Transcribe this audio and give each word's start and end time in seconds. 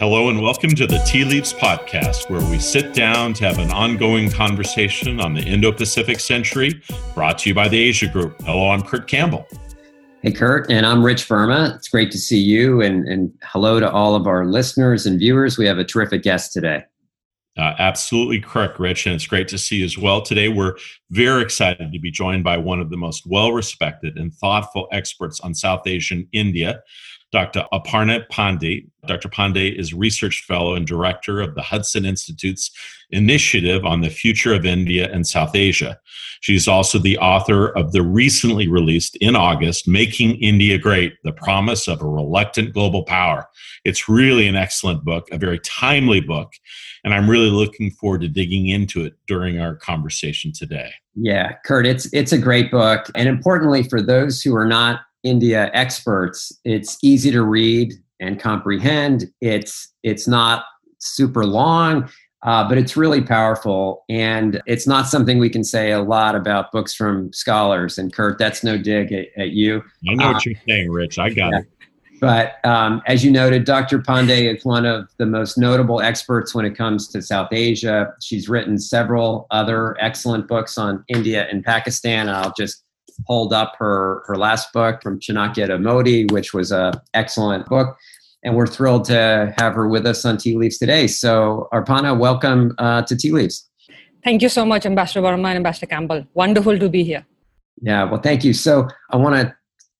Hello, 0.00 0.30
and 0.30 0.40
welcome 0.40 0.70
to 0.76 0.86
the 0.86 0.98
Tea 0.98 1.24
Leaves 1.24 1.52
Podcast, 1.52 2.30
where 2.30 2.40
we 2.52 2.60
sit 2.60 2.94
down 2.94 3.34
to 3.34 3.44
have 3.44 3.58
an 3.58 3.72
ongoing 3.72 4.30
conversation 4.30 5.18
on 5.18 5.34
the 5.34 5.40
Indo 5.40 5.72
Pacific 5.72 6.20
century, 6.20 6.80
brought 7.16 7.38
to 7.38 7.48
you 7.48 7.54
by 7.56 7.66
the 7.66 7.76
Asia 7.76 8.06
Group. 8.06 8.40
Hello, 8.42 8.70
I'm 8.70 8.80
Kurt 8.80 9.08
Campbell. 9.08 9.44
Hey, 10.22 10.30
Kurt, 10.30 10.70
and 10.70 10.86
I'm 10.86 11.02
Rich 11.02 11.28
Verma. 11.28 11.74
It's 11.74 11.88
great 11.88 12.12
to 12.12 12.18
see 12.18 12.38
you, 12.38 12.80
and, 12.80 13.08
and 13.08 13.32
hello 13.42 13.80
to 13.80 13.90
all 13.90 14.14
of 14.14 14.28
our 14.28 14.46
listeners 14.46 15.04
and 15.04 15.18
viewers. 15.18 15.58
We 15.58 15.66
have 15.66 15.78
a 15.78 15.84
terrific 15.84 16.22
guest 16.22 16.52
today. 16.52 16.84
Uh, 17.56 17.74
absolutely 17.80 18.40
correct, 18.40 18.78
Rich, 18.78 19.06
and 19.06 19.16
it's 19.16 19.26
great 19.26 19.48
to 19.48 19.58
see 19.58 19.78
you 19.78 19.84
as 19.84 19.98
well. 19.98 20.22
Today, 20.22 20.48
we're 20.48 20.76
very 21.10 21.42
excited 21.42 21.92
to 21.92 21.98
be 21.98 22.12
joined 22.12 22.44
by 22.44 22.56
one 22.56 22.78
of 22.78 22.90
the 22.90 22.96
most 22.96 23.26
well 23.26 23.50
respected 23.50 24.16
and 24.16 24.32
thoughtful 24.32 24.86
experts 24.92 25.40
on 25.40 25.54
South 25.54 25.88
Asian 25.88 26.28
India, 26.32 26.82
Dr. 27.30 27.64
Aparna 27.72 28.26
Pande. 28.28 28.86
Dr. 29.06 29.28
Pande 29.28 29.78
is 29.78 29.92
research 29.92 30.44
fellow 30.46 30.74
and 30.74 30.86
director 30.86 31.40
of 31.40 31.54
the 31.54 31.62
Hudson 31.62 32.04
Institute's 32.04 32.70
initiative 33.10 33.84
on 33.84 34.00
the 34.00 34.10
future 34.10 34.54
of 34.54 34.64
India 34.64 35.10
and 35.12 35.26
South 35.26 35.54
Asia. 35.54 35.98
She's 36.40 36.68
also 36.68 36.98
the 36.98 37.18
author 37.18 37.68
of 37.76 37.92
the 37.92 38.02
recently 38.02 38.68
released 38.68 39.16
in 39.16 39.34
August, 39.34 39.88
Making 39.88 40.36
India 40.36 40.78
Great 40.78 41.14
The 41.24 41.32
Promise 41.32 41.88
of 41.88 42.00
a 42.00 42.08
Reluctant 42.08 42.72
Global 42.72 43.02
Power. 43.02 43.48
It's 43.84 44.08
really 44.08 44.46
an 44.46 44.56
excellent 44.56 45.04
book, 45.04 45.28
a 45.32 45.38
very 45.38 45.58
timely 45.60 46.20
book, 46.20 46.52
and 47.04 47.12
I'm 47.12 47.28
really 47.28 47.50
looking 47.50 47.90
forward 47.90 48.20
to 48.22 48.28
digging 48.28 48.68
into 48.68 49.04
it 49.04 49.14
during 49.26 49.60
our 49.60 49.74
conversation 49.74 50.52
today. 50.52 50.92
Yeah, 51.14 51.54
Kurt, 51.64 51.86
it's 51.86 52.12
it's 52.12 52.32
a 52.32 52.38
great 52.38 52.70
book, 52.70 53.10
and 53.14 53.28
importantly 53.28 53.82
for 53.82 54.00
those 54.00 54.42
who 54.42 54.54
are 54.54 54.66
not 54.66 55.00
India 55.28 55.70
experts, 55.74 56.52
it's 56.64 56.98
easy 57.02 57.30
to 57.30 57.42
read 57.42 57.92
and 58.20 58.40
comprehend. 58.40 59.30
It's 59.40 59.92
it's 60.02 60.26
not 60.26 60.64
super 60.98 61.44
long, 61.44 62.08
uh, 62.42 62.68
but 62.68 62.78
it's 62.78 62.96
really 62.96 63.20
powerful, 63.20 64.04
and 64.08 64.60
it's 64.66 64.86
not 64.86 65.06
something 65.06 65.38
we 65.38 65.50
can 65.50 65.64
say 65.64 65.92
a 65.92 66.00
lot 66.00 66.34
about 66.34 66.72
books 66.72 66.94
from 66.94 67.32
scholars. 67.32 67.98
And 67.98 68.12
Kurt, 68.12 68.38
that's 68.38 68.64
no 68.64 68.78
dig 68.78 69.12
at, 69.12 69.26
at 69.36 69.50
you. 69.50 69.82
I 70.08 70.14
know 70.14 70.24
uh, 70.24 70.32
what 70.32 70.46
you're 70.46 70.54
saying, 70.66 70.90
Rich. 70.90 71.18
I 71.18 71.30
got 71.30 71.52
yeah. 71.52 71.58
it. 71.60 71.66
But 72.20 72.64
um, 72.64 73.02
as 73.06 73.24
you 73.24 73.30
noted, 73.30 73.64
Dr. 73.64 74.00
Pande 74.00 74.56
is 74.56 74.64
one 74.64 74.84
of 74.84 75.08
the 75.18 75.26
most 75.26 75.56
notable 75.56 76.00
experts 76.00 76.54
when 76.54 76.64
it 76.64 76.76
comes 76.76 77.08
to 77.08 77.22
South 77.22 77.48
Asia. 77.52 78.12
She's 78.20 78.48
written 78.48 78.78
several 78.78 79.46
other 79.50 79.96
excellent 80.00 80.48
books 80.48 80.76
on 80.78 81.04
India 81.08 81.46
and 81.50 81.64
Pakistan. 81.64 82.28
I'll 82.28 82.52
just 82.58 82.82
hold 83.26 83.52
up 83.52 83.74
her 83.78 84.22
her 84.26 84.36
last 84.36 84.72
book 84.72 85.02
from 85.02 85.20
Chanakya 85.20 85.66
to 85.68 85.78
Modi, 85.78 86.26
which 86.26 86.54
was 86.54 86.72
a 86.72 86.92
excellent 87.14 87.66
book. 87.66 87.96
And 88.44 88.54
we're 88.54 88.66
thrilled 88.66 89.04
to 89.06 89.52
have 89.58 89.74
her 89.74 89.88
with 89.88 90.06
us 90.06 90.24
on 90.24 90.36
Tea 90.36 90.56
Leaves 90.56 90.78
today. 90.78 91.08
So, 91.08 91.68
Aparna, 91.72 92.16
welcome 92.16 92.72
uh, 92.78 93.02
to 93.02 93.16
Tea 93.16 93.32
Leaves. 93.32 93.68
Thank 94.22 94.42
you 94.42 94.48
so 94.48 94.64
much, 94.64 94.86
Ambassador 94.86 95.22
Verma 95.22 95.48
and 95.48 95.56
Ambassador 95.56 95.86
Campbell. 95.86 96.24
Wonderful 96.34 96.78
to 96.78 96.88
be 96.88 97.02
here. 97.02 97.26
Yeah, 97.82 98.04
well, 98.04 98.20
thank 98.20 98.44
you. 98.44 98.52
So, 98.52 98.88
I 99.10 99.16
want 99.16 99.34
to 99.34 99.54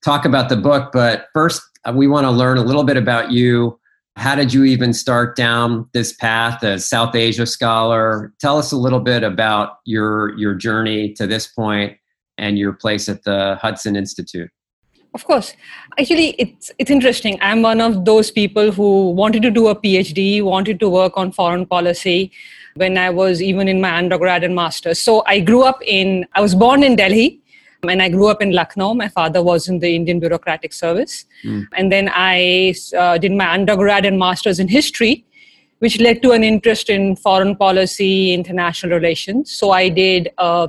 talk 0.05 0.25
about 0.25 0.49
the 0.49 0.57
book, 0.57 0.91
but 0.93 1.27
first, 1.35 1.63
uh, 1.85 1.93
we 1.95 2.07
want 2.07 2.25
to 2.27 2.31
learn 2.31 2.59
a 2.59 2.63
little 2.63 2.85
bit 2.85 2.97
about 2.97 3.33
you. 3.33 3.79
How 4.15 4.35
did 4.35 4.53
you 4.53 4.65
even 4.65 4.93
start 4.93 5.37
down 5.37 5.89
this 5.93 6.13
path 6.13 6.63
as 6.63 6.89
South 6.89 7.15
Asia 7.15 7.47
scholar? 7.47 8.33
Tell 8.41 8.59
us 8.59 8.73
a 8.73 8.77
little 8.77 9.01
bit 9.01 9.23
about 9.23 9.79
your 9.85 10.37
your 10.37 10.55
journey 10.55 11.13
to 11.15 11.27
this 11.27 11.47
point 11.47 11.97
and 12.39 12.59
your 12.59 12.73
place 12.73 13.09
at 13.09 13.25
the 13.25 13.59
Hudson 13.61 13.97
Institute. 13.97 14.51
Of 15.15 15.25
course. 15.25 15.55
Actually, 15.99 16.31
it's 16.39 16.71
it's 16.79 16.91
interesting. 16.91 17.39
I'm 17.41 17.63
one 17.63 17.81
of 17.81 18.05
those 18.05 18.31
people 18.31 18.71
who 18.71 19.11
wanted 19.11 19.43
to 19.43 19.51
do 19.51 19.69
a 19.69 19.75
PhD, 19.75 20.43
wanted 20.43 20.79
to 20.81 20.89
work 20.89 21.17
on 21.17 21.33
foreign 21.33 21.67
policy 21.67 22.31
when 22.75 22.99
I 22.99 23.11
was 23.11 23.43
even 23.43 23.69
in 23.69 23.81
my 23.81 23.97
undergrad 23.97 24.45
and 24.45 24.55
master's. 24.55 25.01
So 25.01 25.23
I 25.27 25.41
grew 25.41 25.63
up 25.65 25.83
in 25.85 26.27
I 26.35 26.41
was 26.41 26.55
born 26.55 26.83
in 26.83 26.97
Delhi 26.97 27.41
and 27.83 28.03
I 28.03 28.09
grew 28.09 28.29
up 28.29 28.43
in 28.43 28.53
Lucknow. 28.53 28.95
My 28.95 29.09
father 29.09 29.43
was 29.43 29.69
in 29.69 29.79
the 29.79 29.95
Indian 29.95 30.21
Bureaucratic 30.21 30.73
Service. 30.73 31.25
Mm. 31.45 31.67
And 31.75 31.93
then 31.93 32.11
I 32.13 32.75
uh, 32.97 33.19
did 33.19 33.33
my 33.33 33.53
undergrad 33.53 34.05
and 34.05 34.19
master's 34.19 34.59
in 34.59 34.69
history, 34.69 35.25
which 35.79 36.01
led 36.01 36.23
to 36.23 36.33
an 36.33 36.43
interest 36.43 36.91
in 36.91 37.17
foreign 37.17 37.55
policy, 37.57 38.35
international 38.35 38.93
relations. 38.93 39.51
So 39.53 39.71
I 39.71 39.89
did 39.89 40.31
uh, 40.39 40.69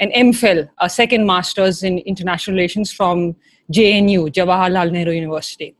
an 0.00 0.10
MPhil, 0.10 0.68
a 0.78 0.90
second 0.90 1.26
master's 1.26 1.82
in 1.82 1.98
international 2.00 2.56
relations 2.56 2.92
from 2.92 3.36
JNU, 3.72 4.32
Jawaharlal 4.32 4.90
Nehru 4.90 5.12
University. 5.12 5.74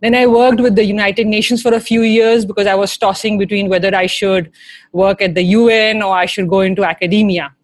Then 0.00 0.14
I 0.14 0.26
worked 0.26 0.60
with 0.60 0.74
the 0.74 0.84
United 0.84 1.26
Nations 1.26 1.62
for 1.62 1.72
a 1.72 1.80
few 1.80 2.02
years 2.02 2.44
because 2.44 2.66
I 2.66 2.74
was 2.74 2.96
tossing 2.98 3.38
between 3.38 3.68
whether 3.68 3.94
I 3.94 4.06
should 4.06 4.52
work 4.92 5.22
at 5.22 5.34
the 5.34 5.42
UN 5.42 6.02
or 6.02 6.14
I 6.14 6.26
should 6.26 6.48
go 6.48 6.60
into 6.60 6.84
academia. 6.84 7.54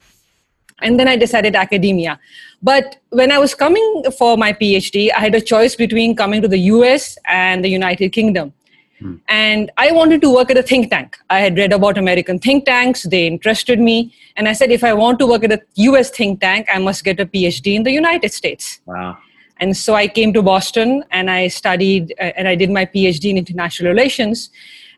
And 0.81 0.99
then 0.99 1.07
I 1.07 1.17
decided 1.17 1.55
academia. 1.55 2.19
But 2.63 2.97
when 3.11 3.31
I 3.31 3.39
was 3.39 3.55
coming 3.55 4.05
for 4.17 4.37
my 4.39 4.53
PhD, 4.53 5.11
I 5.15 5.21
had 5.21 5.35
a 5.35 5.41
choice 5.41 5.75
between 5.75 6.17
coming 6.17 6.41
to 6.41 6.49
the 6.49 6.59
US 6.75 7.19
and 7.27 7.63
the 7.63 7.69
United 7.69 8.11
Kingdom. 8.11 8.55
Hmm. 9.01 9.15
And 9.29 9.71
I 9.77 9.93
wanted 9.93 10.21
to 10.21 10.33
work 10.33 10.51
at 10.51 10.59
a 10.59 10.63
think 10.63 10.91
tank. 10.91 11.19
I 11.31 11.41
had 11.41 11.57
read 11.57 11.73
about 11.73 11.99
American 11.99 12.39
think 12.39 12.67
tanks, 12.67 13.03
they 13.05 13.27
interested 13.27 13.81
me. 13.81 14.15
And 14.37 14.49
I 14.49 14.53
said, 14.53 14.71
if 14.71 14.85
I 14.85 14.93
want 14.93 15.19
to 15.21 15.27
work 15.27 15.43
at 15.45 15.53
a 15.53 15.61
US 15.77 16.11
think 16.11 16.41
tank, 16.41 16.69
I 16.73 16.79
must 16.79 17.03
get 17.03 17.19
a 17.19 17.27
PhD 17.27 17.75
in 17.75 17.83
the 17.83 17.93
United 17.93 18.33
States. 18.33 18.81
Wow. 18.87 19.19
And 19.59 19.77
so 19.77 19.95
I 19.95 20.09
came 20.09 20.33
to 20.33 20.43
Boston 20.43 21.05
and 21.11 21.31
I 21.31 21.49
studied 21.49 22.15
uh, 22.19 22.33
and 22.37 22.49
I 22.49 22.55
did 22.55 22.71
my 22.71 22.87
PhD 22.87 23.31
in 23.31 23.39
international 23.39 23.91
relations. 23.91 24.51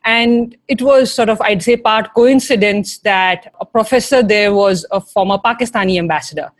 And 0.05 0.55
it 0.67 0.81
was 0.81 1.13
sort 1.13 1.29
of, 1.29 1.39
I'd 1.41 1.63
say, 1.63 1.77
part 1.77 2.13
coincidence 2.13 2.97
that 2.99 3.53
a 3.61 3.65
professor 3.65 4.21
there 4.21 4.53
was 4.53 4.85
a 4.91 4.99
former 4.99 5.37
Pakistani 5.37 5.97
ambassador. 5.97 6.51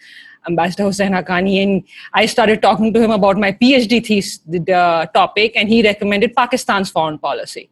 Ambassador 0.47 0.83
Hussain 0.83 1.11
Haqqani, 1.11 1.63
and 1.63 1.83
I 2.13 2.25
started 2.25 2.61
talking 2.61 2.93
to 2.93 3.01
him 3.01 3.11
about 3.11 3.37
my 3.37 3.51
PhD 3.51 4.05
thesis 4.05 4.39
the 4.47 5.09
topic, 5.13 5.53
and 5.55 5.69
he 5.69 5.81
recommended 5.83 6.35
Pakistan's 6.35 6.89
foreign 6.89 7.17
policy. 7.17 7.69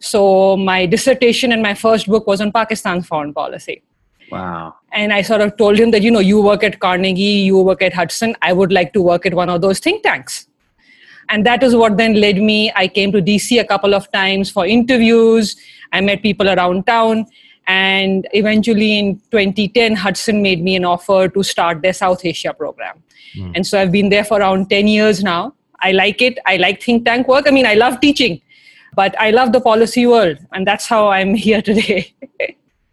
So 0.00 0.56
my 0.56 0.86
dissertation 0.86 1.52
and 1.52 1.62
my 1.62 1.74
first 1.74 2.06
book 2.06 2.26
was 2.26 2.40
on 2.40 2.52
Pakistan's 2.52 3.06
foreign 3.06 3.34
policy. 3.34 3.82
Wow. 4.30 4.74
And 4.92 5.12
I 5.12 5.22
sort 5.22 5.40
of 5.40 5.56
told 5.56 5.78
him 5.78 5.90
that, 5.90 6.02
you 6.02 6.10
know, 6.10 6.20
you 6.20 6.40
work 6.40 6.62
at 6.62 6.80
Carnegie, 6.80 7.22
you 7.22 7.58
work 7.58 7.82
at 7.82 7.92
Hudson, 7.92 8.36
I 8.42 8.52
would 8.52 8.72
like 8.72 8.92
to 8.92 9.02
work 9.02 9.26
at 9.26 9.34
one 9.34 9.48
of 9.48 9.60
those 9.60 9.78
think 9.78 10.02
tanks. 10.02 10.46
And 11.30 11.44
that 11.44 11.62
is 11.62 11.74
what 11.74 11.96
then 11.98 12.14
led 12.20 12.36
me. 12.36 12.72
I 12.74 12.88
came 12.88 13.12
to 13.12 13.20
DC 13.20 13.60
a 13.60 13.64
couple 13.64 13.94
of 13.94 14.10
times 14.12 14.50
for 14.50 14.66
interviews. 14.66 15.56
I 15.92 16.00
met 16.00 16.22
people 16.22 16.48
around 16.48 16.86
town. 16.86 17.26
And 17.68 18.26
eventually 18.32 18.98
in 18.98 19.20
2010, 19.30 19.94
Hudson 19.94 20.40
made 20.40 20.64
me 20.64 20.74
an 20.74 20.86
offer 20.86 21.28
to 21.28 21.42
start 21.42 21.82
their 21.82 21.92
South 21.92 22.24
Asia 22.24 22.54
program. 22.54 23.02
Mm. 23.36 23.52
And 23.56 23.66
so 23.66 23.78
I've 23.78 23.92
been 23.92 24.08
there 24.08 24.24
for 24.24 24.40
around 24.40 24.70
10 24.70 24.88
years 24.88 25.22
now. 25.22 25.54
I 25.80 25.92
like 25.92 26.22
it. 26.22 26.38
I 26.46 26.56
like 26.56 26.82
think 26.82 27.04
tank 27.04 27.28
work. 27.28 27.46
I 27.46 27.50
mean, 27.50 27.66
I 27.66 27.74
love 27.74 28.00
teaching, 28.00 28.40
but 28.94 29.14
I 29.20 29.30
love 29.30 29.52
the 29.52 29.60
policy 29.60 30.06
world. 30.06 30.38
And 30.52 30.66
that's 30.66 30.86
how 30.86 31.08
I'm 31.08 31.34
here 31.46 31.60
today. 31.60 32.14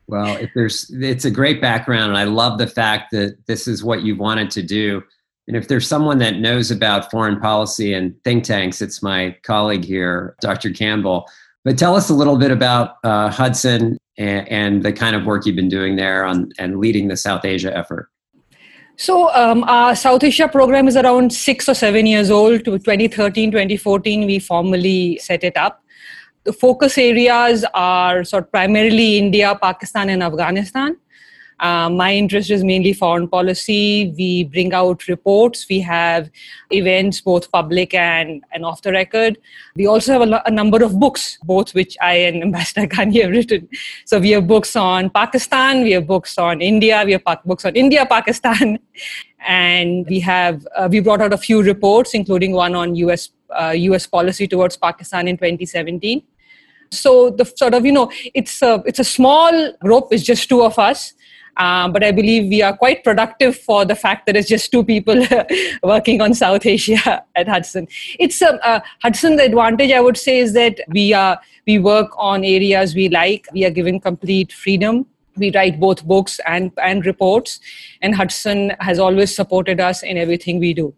well, 0.08 0.36
if 0.36 0.52
there's, 0.54 0.92
it's 0.94 1.24
a 1.24 1.32
great 1.32 1.62
background. 1.62 2.10
And 2.10 2.18
I 2.18 2.26
love 2.26 2.58
the 2.58 2.68
fact 2.68 3.12
that 3.12 3.38
this 3.48 3.70
is 3.70 3.82
what 3.82 4.04
you 4.04 4.18
wanted 4.18 4.52
to 4.52 4.62
do. 4.62 5.02
And 5.48 5.56
if 5.56 5.70
there's 5.70 5.88
someone 5.88 6.18
that 6.18 6.38
knows 6.38 6.70
about 6.70 7.12
foreign 7.12 7.40
policy 7.40 7.94
and 7.94 8.22
think 8.24 8.44
tanks, 8.44 8.82
it's 8.82 9.02
my 9.02 9.38
colleague 9.44 9.86
here, 9.86 10.36
Dr. 10.42 10.72
Campbell. 10.72 11.30
But 11.66 11.80
tell 11.80 11.96
us 11.96 12.12
a 12.12 12.14
little 12.14 12.38
bit 12.38 12.52
about 12.52 12.98
uh, 13.04 13.30
Hudson 13.30 13.98
and, 14.20 14.48
and, 14.48 14.84
the 14.84 14.94
kind 14.94 15.16
of 15.16 15.26
work 15.26 15.48
you've 15.48 15.56
been 15.56 15.68
doing 15.68 15.96
there 15.96 16.24
on 16.24 16.52
and 16.60 16.78
leading 16.78 17.08
the 17.08 17.18
South 17.18 17.44
Asia 17.44 17.76
effort. 17.76 18.10
So 18.98 19.34
um, 19.34 19.64
our 19.64 19.96
South 19.96 20.24
Asia 20.24 20.48
program 20.48 20.88
is 20.88 20.96
around 20.96 21.34
six 21.34 21.68
or 21.68 21.74
seven 21.74 22.06
years 22.06 22.30
old. 22.30 22.64
To 22.66 22.78
2013, 22.78 23.52
2014, 23.52 24.28
we 24.28 24.38
formally 24.38 25.18
set 25.18 25.44
it 25.44 25.58
up. 25.58 25.84
The 26.44 26.54
focus 26.54 27.00
areas 27.00 27.66
are 27.74 28.24
sort 28.24 28.44
of 28.44 28.52
primarily 28.52 29.18
India, 29.18 29.58
Pakistan, 29.60 30.10
and 30.12 30.22
Afghanistan. 30.22 30.96
Uh, 31.60 31.90
my 31.90 32.14
interest 32.14 32.50
is 32.50 32.64
mainly 32.64 32.92
foreign 32.92 33.28
policy. 33.28 34.14
We 34.18 34.44
bring 34.44 34.74
out 34.74 35.08
reports. 35.08 35.66
We 35.70 35.80
have 35.82 36.30
events, 36.70 37.22
both 37.22 37.50
public 37.52 37.94
and, 37.94 38.44
and 38.52 38.66
off 38.66 38.82
the 38.82 38.92
record. 38.92 39.38
We 39.76 39.88
also 39.88 40.12
have 40.14 40.22
a, 40.22 40.26
lo- 40.26 40.42
a 40.46 40.52
number 40.52 40.84
of 40.84 41.00
books, 41.00 41.38
both 41.44 41.74
which 41.74 41.96
I 42.02 42.16
and 42.16 42.44
Ambassador 42.48 42.88
Haqqani 42.88 43.22
have 43.22 43.32
written. 43.32 43.70
So 44.06 44.20
we 44.20 44.32
have 44.32 44.48
books 44.48 44.76
on 44.76 45.10
Pakistan, 45.10 45.84
we 45.84 45.92
have 45.92 46.08
books 46.08 46.38
on 46.38 46.62
India, 46.62 47.04
we 47.06 47.14
have 47.14 47.24
pa- 47.24 47.42
books 47.46 47.64
on 47.64 47.76
India, 47.76 48.06
Pakistan, 48.10 48.78
and 49.48 50.06
we 50.08 50.20
have 50.20 50.68
uh, 50.76 50.90
we 50.92 51.00
brought 51.00 51.22
out 51.22 51.32
a 51.32 51.38
few 51.38 51.64
reports, 51.64 52.14
including 52.14 52.52
one 52.52 52.76
on 52.76 52.96
U.S. 52.96 53.30
Uh, 53.50 53.74
U.S. 53.76 54.08
policy 54.08 54.48
towards 54.48 54.76
Pakistan 54.76 55.28
in 55.28 55.38
2017 55.38 56.22
so 56.92 57.30
the 57.32 57.44
sort 57.46 57.74
of 57.74 57.86
you 57.86 57.92
know 57.92 58.12
it's 58.34 58.62
a 58.62 58.82
it's 58.86 59.00
a 59.00 59.04
small 59.04 59.74
group 59.80 60.08
it's 60.12 60.24
just 60.24 60.48
two 60.48 60.62
of 60.62 60.78
us 60.78 61.14
Uh, 61.58 61.88
but 61.88 62.04
I 62.04 62.12
believe 62.12 62.50
we 62.50 62.62
are 62.62 62.76
quite 62.76 63.04
productive 63.04 63.58
for 63.58 63.86
the 63.86 63.96
fact 63.96 64.26
that 64.26 64.36
it's 64.36 64.48
just 64.48 64.72
two 64.72 64.84
people 64.84 65.26
working 65.84 66.22
on 66.22 66.34
South 66.34 66.66
Asia 66.66 67.24
at 67.36 67.48
Hudson. 67.48 67.88
It's 68.20 68.42
a, 68.42 68.54
uh, 68.68 68.80
Hudson. 69.02 69.38
The 69.38 69.46
advantage 69.46 69.92
I 69.92 70.02
would 70.02 70.18
say 70.18 70.40
is 70.40 70.54
that 70.54 70.80
we 70.90 71.14
are 71.14 71.40
we 71.66 71.80
work 71.80 72.10
on 72.18 72.44
areas 72.44 72.96
we 72.96 73.10
like. 73.10 73.48
We 73.54 73.66
are 73.66 73.70
given 73.70 74.00
complete 74.00 74.52
freedom. 74.52 75.06
We 75.38 75.52
write 75.52 75.80
both 75.80 76.06
books 76.06 76.40
and 76.46 76.72
and 76.82 77.06
reports, 77.06 77.60
and 78.02 78.16
Hudson 78.16 78.74
has 78.80 79.00
always 79.00 79.36
supported 79.36 79.80
us 79.80 80.04
in 80.04 80.18
everything 80.18 80.60
we 80.60 80.74
do. 80.74 80.94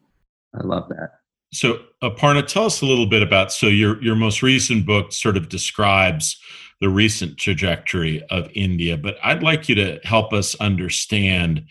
I 0.53 0.63
love 0.63 0.89
that. 0.89 1.19
So, 1.53 1.79
uh, 2.01 2.09
Aparna, 2.09 2.45
tell 2.45 2.65
us 2.65 2.81
a 2.81 2.85
little 2.85 3.05
bit 3.05 3.23
about. 3.23 3.51
So, 3.51 3.67
your 3.67 4.01
your 4.03 4.15
most 4.15 4.41
recent 4.41 4.85
book 4.85 5.13
sort 5.13 5.38
of 5.38 5.49
describes 5.49 6.38
the 6.79 6.89
recent 6.89 7.38
trajectory 7.38 8.21
of 8.29 8.49
India, 8.53 8.97
but 8.97 9.17
I'd 9.23 9.41
like 9.41 9.67
you 9.67 9.75
to 9.75 9.99
help 10.03 10.31
us 10.31 10.53
understand 10.55 11.65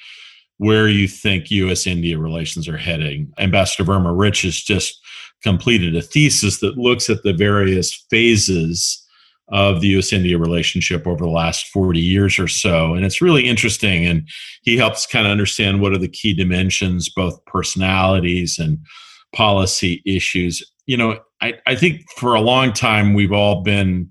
where 0.59 0.89
you 0.89 1.07
think 1.07 1.51
U.S. 1.51 1.87
India 1.87 2.19
relations 2.19 2.67
are 2.67 2.79
heading. 2.79 3.33
Ambassador 3.39 3.85
Verma 3.85 4.19
Rich 4.19 4.43
has 4.43 4.57
just 4.57 5.01
completed 5.43 5.95
a 5.95 6.03
thesis 6.03 6.61
that 6.61 6.79
looks 6.79 7.11
at 7.11 7.23
the 7.23 7.33
various 7.33 7.95
phases 8.11 9.07
of 9.49 9.81
the 9.81 9.89
US 9.89 10.13
India 10.13 10.39
relationship 10.39 11.07
over 11.07 11.25
the 11.25 11.31
last 11.31 11.69
40 11.69 12.01
years 12.01 12.39
or 12.39 12.49
so. 12.49 12.95
And 12.95 13.05
it's 13.05 13.23
really 13.23 13.47
interesting. 13.47 14.05
And 14.05 14.29
he 14.63 14.77
helps 14.77 15.07
kind 15.07 15.27
of 15.27 15.31
understand 15.31 15.81
what 15.81 15.93
are 15.93 15.99
the 15.99 16.09
key 16.09 16.35
dimensions, 16.35 17.09
both 17.09 17.45
personalities 17.45 18.59
and 18.59 18.79
policy 19.35 20.03
issues. 20.07 20.63
You 20.87 20.97
know, 20.97 21.19
I, 21.41 21.55
I 21.67 21.75
think 21.75 22.03
for 22.17 22.35
a 22.35 22.41
long 22.41 22.73
time 22.73 23.15
we've 23.15 23.33
all 23.33 23.63
been 23.63 24.11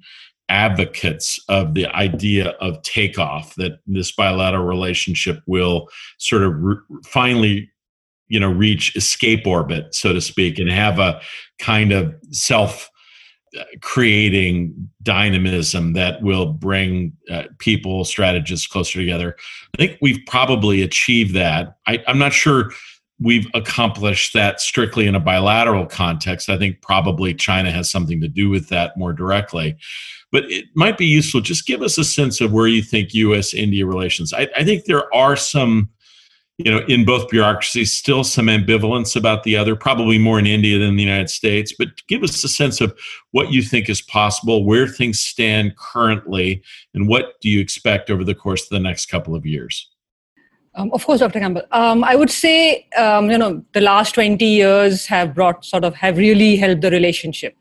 advocates 0.50 1.40
of 1.50 1.74
the 1.74 1.88
idea 1.88 2.50
of 2.62 2.82
takeoff 2.84 3.56
that 3.56 3.80
this 3.88 4.12
bilateral 4.12 4.66
relationship 4.66 5.40
will 5.48 5.90
sort 6.20 6.44
of 6.44 6.54
re- 6.56 6.76
finally 7.04 7.70
you 8.28 8.40
know 8.40 8.52
reach 8.52 8.96
escape 8.96 9.46
orbit 9.48 9.94
so 9.94 10.14
to 10.14 10.22
speak 10.22 10.60
and 10.60 10.70
have 10.70 11.00
a 11.00 11.20
kind 11.58 11.92
of 11.92 12.14
self 12.30 12.90
uh, 13.58 13.64
creating 13.82 14.90
dynamism 15.02 15.94
that 15.94 16.22
will 16.22 16.54
bring 16.54 17.14
uh, 17.32 17.44
people 17.58 18.06
strategists 18.06 18.68
closer 18.68 19.00
together 19.00 19.36
i 19.74 19.78
think 19.78 19.98
we've 20.00 20.24
probably 20.28 20.84
achieved 20.84 21.34
that 21.34 21.76
I, 21.88 22.04
i'm 22.08 22.20
not 22.20 22.34
sure 22.34 22.72
we've 23.20 23.48
accomplished 23.54 24.34
that 24.34 24.60
strictly 24.60 25.08
in 25.08 25.16
a 25.16 25.20
bilateral 25.20 25.86
context. 25.86 26.50
I 26.50 26.58
think 26.58 26.82
probably 26.82 27.34
China 27.34 27.72
has 27.72 27.90
something 27.90 28.20
to 28.22 28.28
do 28.28 28.50
with 28.50 28.70
that 28.70 28.98
more 28.98 29.14
directly. 29.14 29.78
But 30.32 30.52
it 30.52 30.66
might 30.76 30.98
be 30.98 31.06
useful. 31.06 31.40
Just 31.40 31.66
give 31.66 31.82
us 31.82 31.98
a 31.98 32.04
sense 32.04 32.42
of 32.42 32.52
where 32.52 32.68
you 32.68 32.82
think 32.82 33.14
U.S. 33.14 33.54
India 33.54 33.86
relations. 33.86 34.34
I, 34.34 34.50
I 34.58 34.66
think 34.66 34.84
there 34.84 35.14
are 35.16 35.38
some, 35.38 35.90
you 36.58 36.70
know, 36.70 36.84
in 36.88 37.06
both 37.06 37.30
bureaucracies, 37.30 37.94
still 37.94 38.26
some 38.26 38.48
ambivalence 38.48 39.16
about 39.16 39.44
the 39.44 39.56
other, 39.56 39.78
probably 39.78 40.18
more 40.18 40.38
in 40.38 40.46
India 40.46 40.78
than 40.78 40.98
the 40.98 41.04
United 41.04 41.30
States. 41.30 41.74
But 41.78 41.90
give 42.10 42.22
us 42.22 42.44
a 42.44 42.50
sense 42.50 42.82
of 42.82 42.98
what 43.32 43.54
you 43.54 43.62
think 43.62 43.88
is 43.88 44.02
possible, 44.02 44.66
where 44.66 44.88
things 44.88 45.22
stand 45.22 45.78
currently, 45.78 46.62
and 46.94 47.08
what 47.08 47.40
do 47.40 47.50
you 47.50 47.62
expect 47.62 48.10
over 48.10 48.26
the 48.26 48.36
course 48.36 48.64
of 48.64 48.70
the 48.70 48.80
next 48.80 49.06
couple 49.06 49.36
of 49.36 49.46
years? 49.46 49.90
Um, 50.78 50.92
of 50.92 51.06
course, 51.06 51.22
Dr. 51.22 51.40
Campbell. 51.40 51.64
Um, 51.72 52.04
I 52.04 52.16
would 52.16 52.30
say, 52.30 52.86
um, 52.98 53.32
you 53.32 53.38
know, 53.38 53.64
the 53.72 53.80
last 53.80 54.14
20 54.16 54.44
years 54.44 55.06
have 55.06 55.34
brought 55.34 55.64
sort 55.64 55.86
of 55.86 55.96
have 55.96 56.18
really 56.18 56.58
helped 56.58 56.82
the 56.82 56.92
relationship. 56.92 57.56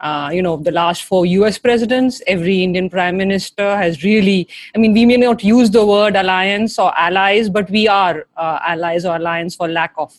Uh, 0.00 0.30
you 0.32 0.42
know, 0.42 0.56
the 0.56 0.70
last 0.70 1.04
four 1.04 1.24
US 1.26 1.58
presidents, 1.58 2.22
every 2.26 2.62
Indian 2.62 2.88
prime 2.90 3.16
minister 3.16 3.76
has 3.76 4.02
really, 4.02 4.48
I 4.74 4.78
mean, 4.78 4.92
we 4.92 5.06
may 5.06 5.16
not 5.16 5.42
use 5.42 5.70
the 5.70 5.84
word 5.84 6.16
alliance 6.16 6.78
or 6.78 6.98
allies, 6.98 7.48
but 7.48 7.68
we 7.70 7.88
are 7.88 8.26
uh, 8.36 8.58
allies 8.66 9.04
or 9.04 9.16
alliance 9.16 9.54
for 9.54 9.68
lack 9.68 9.92
of, 9.96 10.14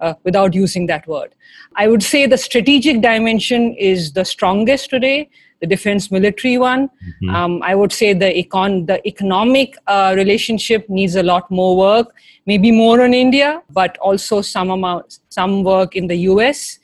uh, 0.00 0.14
without 0.24 0.54
using 0.54 0.86
that 0.86 1.06
word. 1.06 1.34
I 1.76 1.88
would 1.88 2.02
say 2.02 2.26
the 2.26 2.38
strategic 2.38 3.00
dimension 3.00 3.74
is 3.74 4.12
the 4.12 4.24
strongest 4.24 4.90
today 4.90 5.30
the 5.62 5.66
defense 5.66 6.10
military 6.10 6.58
one. 6.58 6.88
Mm-hmm. 6.88 7.30
Um, 7.30 7.62
I 7.62 7.74
would 7.74 7.92
say 7.92 8.12
the 8.12 8.30
econ 8.42 8.86
the 8.86 8.98
economic 9.06 9.76
uh, 9.86 10.12
relationship 10.16 10.88
needs 10.90 11.14
a 11.14 11.22
lot 11.22 11.50
more 11.50 11.76
work, 11.76 12.14
maybe 12.46 12.70
more 12.70 13.00
on 13.00 13.14
India, 13.14 13.62
but 13.70 13.96
also 13.98 14.42
some 14.42 14.70
amount 14.70 15.20
some 15.30 15.62
work 15.62 15.96
in 15.96 16.08
the 16.08 16.16
US. 16.30 16.78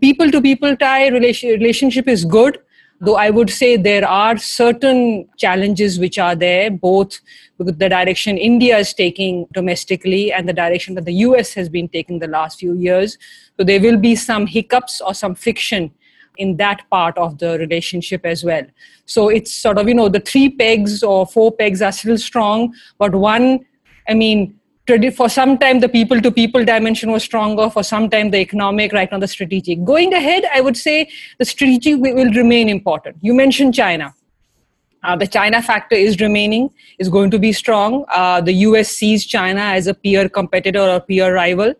People 0.00 0.30
to 0.30 0.40
people 0.40 0.76
tie 0.76 1.08
relation, 1.08 1.50
relationship 1.50 2.08
is 2.08 2.24
good, 2.24 2.58
though 3.00 3.16
I 3.16 3.30
would 3.30 3.50
say 3.50 3.76
there 3.76 4.06
are 4.06 4.36
certain 4.36 5.28
challenges 5.36 5.98
which 5.98 6.18
are 6.18 6.36
there, 6.36 6.70
both 6.70 7.18
with 7.58 7.78
the 7.78 7.88
direction 7.88 8.38
India 8.38 8.78
is 8.78 8.94
taking 8.94 9.46
domestically 9.52 10.32
and 10.32 10.48
the 10.48 10.52
direction 10.52 10.94
that 10.94 11.04
the 11.06 11.14
US 11.26 11.52
has 11.54 11.68
been 11.68 11.88
taking 11.88 12.20
the 12.20 12.28
last 12.28 12.60
few 12.60 12.74
years. 12.74 13.18
So 13.56 13.64
there 13.64 13.80
will 13.80 13.96
be 13.96 14.14
some 14.14 14.46
hiccups 14.46 15.00
or 15.00 15.14
some 15.14 15.34
friction 15.34 15.90
in 16.36 16.56
that 16.56 16.88
part 16.90 17.16
of 17.18 17.38
the 17.38 17.58
relationship 17.58 18.24
as 18.24 18.44
well. 18.44 18.62
So 19.06 19.28
it's 19.28 19.52
sort 19.52 19.78
of, 19.78 19.88
you 19.88 19.94
know, 19.94 20.08
the 20.08 20.20
three 20.20 20.48
pegs 20.48 21.02
or 21.02 21.26
four 21.26 21.52
pegs 21.52 21.82
are 21.82 21.92
still 21.92 22.18
strong, 22.18 22.74
but 22.98 23.14
one, 23.14 23.64
I 24.08 24.14
mean, 24.14 24.58
for 25.14 25.28
some 25.28 25.58
time 25.58 25.80
the 25.80 25.88
people 25.88 26.20
to 26.20 26.30
people 26.30 26.64
dimension 26.64 27.10
was 27.12 27.22
stronger 27.22 27.70
for 27.70 27.84
some 27.84 28.10
time 28.10 28.30
the 28.30 28.38
economic 28.38 28.92
right 28.92 29.10
now 29.12 29.18
the 29.18 29.28
strategic 29.28 29.82
going 29.84 30.12
ahead 30.12 30.44
i 30.52 30.60
would 30.60 30.76
say 30.76 31.08
the 31.38 31.44
strategic 31.44 32.00
will 32.00 32.32
remain 32.32 32.68
important 32.68 33.16
you 33.20 33.32
mentioned 33.32 33.72
china 33.72 34.12
uh, 35.04 35.16
the 35.16 35.26
China 35.26 35.60
factor 35.60 35.96
is 35.96 36.20
remaining, 36.20 36.70
is 36.98 37.08
going 37.08 37.30
to 37.30 37.38
be 37.38 37.52
strong. 37.52 38.04
Uh, 38.12 38.40
the 38.40 38.52
US 38.68 38.88
sees 38.88 39.26
China 39.26 39.60
as 39.60 39.86
a 39.88 39.94
peer 39.94 40.28
competitor 40.28 40.80
or 40.80 41.00
peer 41.00 41.34
rival 41.34 41.74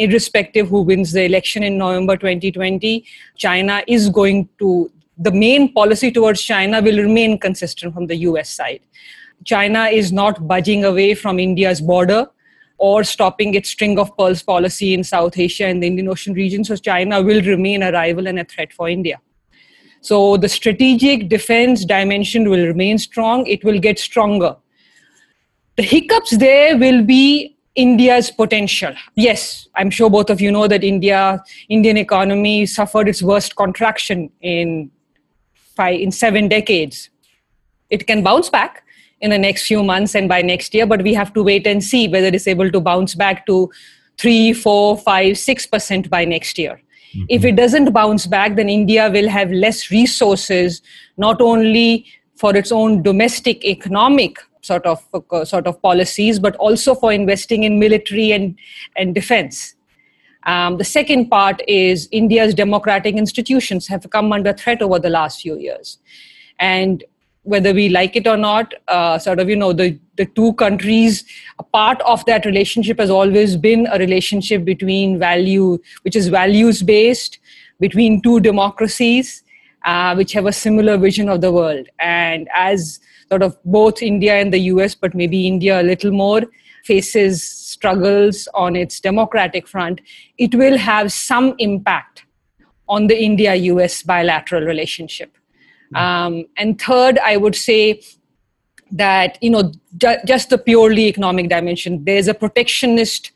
irrespective 0.00 0.68
who 0.68 0.82
wins 0.82 1.12
the 1.12 1.24
election 1.24 1.62
in 1.62 1.78
November 1.78 2.16
2020, 2.16 3.04
China 3.36 3.82
is 3.86 4.08
going 4.08 4.48
to, 4.58 4.90
the 5.18 5.30
main 5.30 5.72
policy 5.72 6.10
towards 6.10 6.42
China 6.42 6.80
will 6.80 6.98
remain 6.98 7.38
consistent 7.38 7.94
from 7.94 8.06
the 8.06 8.16
US 8.16 8.50
side. 8.50 8.80
China 9.44 9.84
is 9.84 10.12
not 10.12 10.46
budging 10.48 10.84
away 10.84 11.14
from 11.14 11.38
India's 11.38 11.80
border 11.80 12.28
or 12.78 13.04
stopping 13.04 13.54
its 13.54 13.68
string 13.68 13.98
of 13.98 14.16
pearls 14.16 14.42
policy 14.42 14.94
in 14.94 15.04
South 15.04 15.38
Asia 15.38 15.66
and 15.66 15.82
the 15.82 15.86
Indian 15.86 16.08
Ocean 16.08 16.32
region. 16.32 16.64
So 16.64 16.76
China 16.76 17.22
will 17.22 17.42
remain 17.42 17.82
a 17.82 17.92
rival 17.92 18.26
and 18.26 18.38
a 18.38 18.44
threat 18.44 18.72
for 18.72 18.88
India. 18.88 19.20
So 20.00 20.38
the 20.38 20.48
strategic 20.48 21.28
defense 21.28 21.84
dimension 21.84 22.48
will 22.48 22.66
remain 22.66 22.96
strong. 22.96 23.46
It 23.46 23.62
will 23.64 23.78
get 23.78 23.98
stronger. 23.98 24.56
The 25.76 25.82
hiccups 25.82 26.36
there 26.38 26.78
will 26.78 27.04
be 27.04 27.56
India's 27.76 28.30
potential. 28.30 28.92
Yes, 29.14 29.68
I'm 29.76 29.90
sure 29.90 30.10
both 30.10 30.30
of 30.30 30.40
you 30.40 30.50
know 30.50 30.66
that 30.66 30.82
India, 30.82 31.42
Indian 31.68 31.96
economy 31.96 32.66
suffered 32.66 33.08
its 33.08 33.22
worst 33.22 33.56
contraction 33.56 34.30
in 34.40 34.90
five, 35.76 36.00
in 36.00 36.10
seven 36.10 36.48
decades. 36.48 37.10
It 37.88 38.06
can 38.06 38.22
bounce 38.22 38.50
back 38.50 38.82
in 39.20 39.30
the 39.30 39.38
next 39.38 39.66
few 39.66 39.82
months 39.82 40.14
and 40.14 40.28
by 40.28 40.42
next 40.42 40.74
year, 40.74 40.86
but 40.86 41.02
we 41.02 41.14
have 41.14 41.32
to 41.34 41.42
wait 41.42 41.66
and 41.66 41.82
see 41.82 42.08
whether 42.08 42.26
it's 42.26 42.48
able 42.48 42.70
to 42.70 42.80
bounce 42.80 43.14
back 43.14 43.46
to 43.46 43.70
three, 44.18 44.52
four, 44.52 44.96
five, 44.98 45.38
six 45.38 45.66
percent 45.66 46.10
by 46.10 46.24
next 46.24 46.58
year. 46.58 46.80
Mm-hmm. 47.14 47.26
If 47.28 47.44
it 47.44 47.56
doesn't 47.56 47.92
bounce 47.92 48.26
back, 48.26 48.56
then 48.56 48.68
India 48.68 49.10
will 49.10 49.28
have 49.28 49.50
less 49.50 49.90
resources, 49.90 50.82
not 51.16 51.40
only 51.40 52.06
for 52.36 52.56
its 52.56 52.72
own 52.72 53.02
domestic 53.02 53.64
economic 53.64 54.38
sort 54.60 54.86
of 54.86 55.06
uh, 55.30 55.44
sort 55.44 55.66
of 55.66 55.80
policies, 55.82 56.38
but 56.38 56.56
also 56.56 56.94
for 56.94 57.12
investing 57.12 57.64
in 57.64 57.78
military 57.78 58.32
and 58.32 58.58
and 58.96 59.14
defense. 59.14 59.74
Um, 60.44 60.78
the 60.78 60.84
second 60.84 61.28
part 61.28 61.60
is 61.68 62.08
India's 62.10 62.54
democratic 62.54 63.14
institutions 63.14 63.86
have 63.88 64.08
come 64.10 64.32
under 64.32 64.52
threat 64.52 64.80
over 64.80 64.98
the 64.98 65.10
last 65.10 65.42
few 65.42 65.58
years, 65.58 65.98
and 66.58 67.04
whether 67.42 67.72
we 67.72 67.88
like 67.88 68.16
it 68.16 68.26
or 68.26 68.36
not, 68.36 68.74
uh, 68.88 69.18
sort 69.18 69.40
of 69.40 69.48
you 69.48 69.56
know 69.56 69.72
the 69.72 69.98
the 70.16 70.26
two 70.26 70.52
countries, 70.54 71.24
a 71.58 71.62
part 71.62 72.00
of 72.02 72.24
that 72.26 72.44
relationship 72.44 72.98
has 72.98 73.10
always 73.10 73.56
been 73.56 73.86
a 73.90 73.98
relationship 73.98 74.64
between 74.64 75.18
value, 75.18 75.78
which 76.02 76.16
is 76.16 76.28
values 76.28 76.82
based, 76.82 77.38
between 77.78 78.20
two 78.20 78.40
democracies, 78.40 79.42
uh, 79.84 80.14
which 80.14 80.32
have 80.32 80.46
a 80.46 80.52
similar 80.52 80.96
vision 80.98 81.28
of 81.28 81.40
the 81.40 81.52
world, 81.52 81.86
and 81.98 82.48
as 82.54 83.00
sort 83.30 83.42
of 83.42 83.56
both 83.64 84.02
India 84.02 84.34
and 84.34 84.52
the 84.52 84.58
US, 84.74 84.94
but 84.94 85.14
maybe 85.14 85.46
India 85.46 85.80
a 85.80 85.84
little 85.84 86.10
more, 86.10 86.42
faces 86.84 87.42
struggles 87.42 88.48
on 88.54 88.74
its 88.76 89.00
democratic 89.00 89.68
front, 89.68 90.00
it 90.38 90.54
will 90.54 90.76
have 90.76 91.12
some 91.12 91.54
impact 91.58 92.24
on 92.88 93.06
the 93.06 93.22
India 93.22 93.54
US 93.54 94.02
bilateral 94.02 94.64
relationship. 94.64 95.36
Um, 95.94 96.44
and 96.56 96.80
third, 96.80 97.18
I 97.18 97.36
would 97.36 97.56
say 97.56 98.02
that, 98.92 99.38
you 99.40 99.50
know, 99.50 99.72
ju- 99.96 100.18
just 100.26 100.50
the 100.50 100.58
purely 100.58 101.06
economic 101.06 101.48
dimension, 101.48 102.04
there's 102.04 102.28
a 102.28 102.34
protectionist 102.34 103.32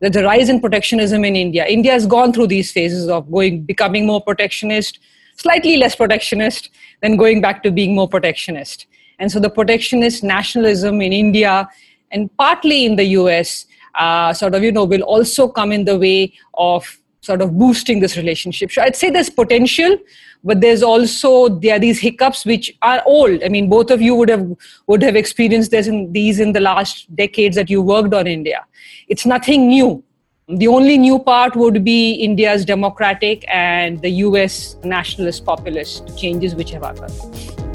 there's 0.00 0.14
a 0.14 0.22
rise 0.22 0.48
in 0.48 0.60
protectionism 0.60 1.24
in 1.24 1.34
India. 1.34 1.66
India 1.66 1.90
has 1.90 2.06
gone 2.06 2.32
through 2.32 2.46
these 2.46 2.70
phases 2.70 3.08
of 3.08 3.28
going 3.32 3.64
becoming 3.64 4.06
more 4.06 4.22
protectionist, 4.22 5.00
slightly 5.36 5.76
less 5.76 5.96
protectionist, 5.96 6.70
then 7.02 7.16
going 7.16 7.40
back 7.40 7.64
to 7.64 7.72
being 7.72 7.96
more 7.96 8.08
protectionist. 8.08 8.86
And 9.18 9.30
so 9.30 9.40
the 9.40 9.50
protectionist 9.50 10.22
nationalism 10.22 11.00
in 11.02 11.12
India 11.12 11.68
and 12.10 12.34
partly 12.36 12.84
in 12.84 12.96
the 12.96 13.04
US, 13.04 13.66
uh, 13.98 14.32
sort 14.32 14.54
of, 14.54 14.62
you 14.62 14.72
know, 14.72 14.84
will 14.84 15.02
also 15.02 15.48
come 15.48 15.72
in 15.72 15.84
the 15.84 15.98
way 15.98 16.32
of 16.54 16.98
sort 17.20 17.42
of 17.42 17.58
boosting 17.58 18.00
this 18.00 18.16
relationship. 18.16 18.72
So 18.72 18.82
I'd 18.82 18.96
say 18.96 19.10
there's 19.10 19.28
potential, 19.28 19.98
but 20.44 20.60
there's 20.60 20.82
also 20.82 21.48
there 21.48 21.76
are 21.76 21.78
these 21.78 21.98
hiccups 21.98 22.46
which 22.46 22.72
are 22.80 23.02
old. 23.04 23.42
I 23.42 23.48
mean, 23.48 23.68
both 23.68 23.90
of 23.90 24.00
you 24.00 24.14
would 24.14 24.28
have 24.28 24.46
would 24.86 25.02
have 25.02 25.16
experienced 25.16 25.70
this 25.70 25.88
in, 25.88 26.12
these 26.12 26.40
in 26.40 26.52
the 26.52 26.60
last 26.60 27.14
decades 27.14 27.56
that 27.56 27.68
you 27.68 27.82
worked 27.82 28.14
on 28.14 28.26
India. 28.26 28.64
It's 29.08 29.26
nothing 29.26 29.68
new. 29.68 30.02
The 30.48 30.68
only 30.68 30.96
new 30.96 31.18
part 31.18 31.56
would 31.56 31.84
be 31.84 32.12
India's 32.12 32.64
democratic 32.64 33.44
and 33.48 34.00
the 34.00 34.10
US 34.26 34.76
nationalist 34.82 35.44
populist 35.44 36.16
changes 36.16 36.54
which 36.54 36.70
have 36.70 36.84
occurred. 36.84 37.67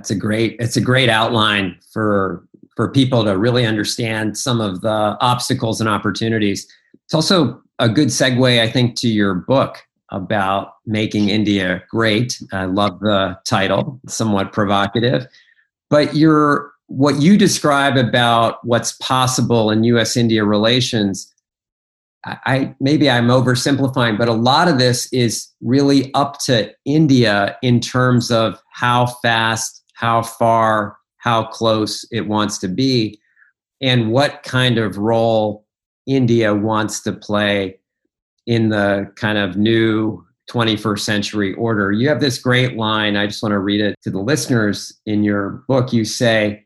That's 0.00 0.10
a 0.10 0.14
great 0.14 0.56
it's 0.58 0.78
a 0.78 0.80
great 0.80 1.10
outline 1.10 1.78
for 1.92 2.42
for 2.74 2.90
people 2.90 3.22
to 3.22 3.36
really 3.36 3.66
understand 3.66 4.38
some 4.38 4.58
of 4.58 4.80
the 4.80 5.18
obstacles 5.20 5.78
and 5.78 5.90
opportunities. 5.90 6.66
It's 7.04 7.12
also 7.12 7.60
a 7.78 7.86
good 7.86 8.08
segue, 8.08 8.62
I 8.62 8.70
think, 8.70 8.96
to 9.00 9.08
your 9.08 9.34
book 9.34 9.76
about 10.08 10.76
making 10.86 11.28
India 11.28 11.82
great. 11.90 12.42
I 12.50 12.64
love 12.64 13.00
the 13.00 13.38
title, 13.44 14.00
somewhat 14.06 14.54
provocative. 14.54 15.26
But 15.90 16.16
your 16.16 16.72
what 16.86 17.20
you 17.20 17.36
describe 17.36 17.98
about 17.98 18.64
what's 18.64 18.92
possible 18.92 19.70
in 19.70 19.84
US 19.84 20.16
India 20.16 20.46
relations, 20.46 21.30
I 22.24 22.74
maybe 22.80 23.10
I'm 23.10 23.26
oversimplifying, 23.26 24.16
but 24.16 24.28
a 24.28 24.32
lot 24.32 24.66
of 24.66 24.78
this 24.78 25.12
is 25.12 25.48
really 25.60 26.10
up 26.14 26.38
to 26.46 26.72
India 26.86 27.58
in 27.60 27.80
terms 27.80 28.30
of 28.30 28.62
how 28.70 29.04
fast 29.04 29.79
how 30.00 30.22
far, 30.22 30.96
how 31.18 31.44
close 31.44 32.06
it 32.10 32.26
wants 32.26 32.56
to 32.56 32.68
be, 32.68 33.20
and 33.82 34.10
what 34.10 34.42
kind 34.42 34.78
of 34.78 34.96
role 34.96 35.66
India 36.06 36.54
wants 36.54 37.02
to 37.02 37.12
play 37.12 37.78
in 38.46 38.70
the 38.70 39.12
kind 39.16 39.36
of 39.36 39.58
new 39.58 40.24
21st 40.50 41.00
century 41.00 41.54
order. 41.54 41.92
You 41.92 42.08
have 42.08 42.20
this 42.20 42.38
great 42.38 42.78
line. 42.78 43.14
I 43.16 43.26
just 43.26 43.42
want 43.42 43.52
to 43.52 43.58
read 43.58 43.82
it 43.82 43.94
to 44.02 44.10
the 44.10 44.18
listeners 44.18 44.98
in 45.04 45.22
your 45.22 45.62
book. 45.68 45.92
You 45.92 46.06
say, 46.06 46.64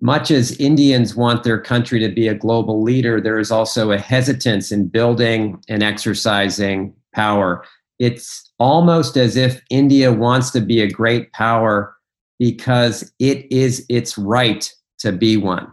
much 0.00 0.32
as 0.32 0.56
Indians 0.58 1.14
want 1.14 1.44
their 1.44 1.60
country 1.60 2.00
to 2.00 2.08
be 2.08 2.26
a 2.26 2.34
global 2.34 2.82
leader, 2.82 3.20
there 3.20 3.38
is 3.38 3.52
also 3.52 3.92
a 3.92 3.98
hesitance 3.98 4.72
in 4.72 4.88
building 4.88 5.62
and 5.68 5.84
exercising 5.84 6.92
power. 7.14 7.64
It's 8.00 8.50
almost 8.58 9.16
as 9.16 9.36
if 9.36 9.62
India 9.70 10.12
wants 10.12 10.50
to 10.50 10.60
be 10.60 10.80
a 10.80 10.90
great 10.90 11.32
power 11.32 11.94
because 12.42 13.12
it 13.20 13.46
is 13.52 13.86
its 13.88 14.18
right 14.18 14.68
to 14.98 15.12
be 15.12 15.36
one. 15.36 15.72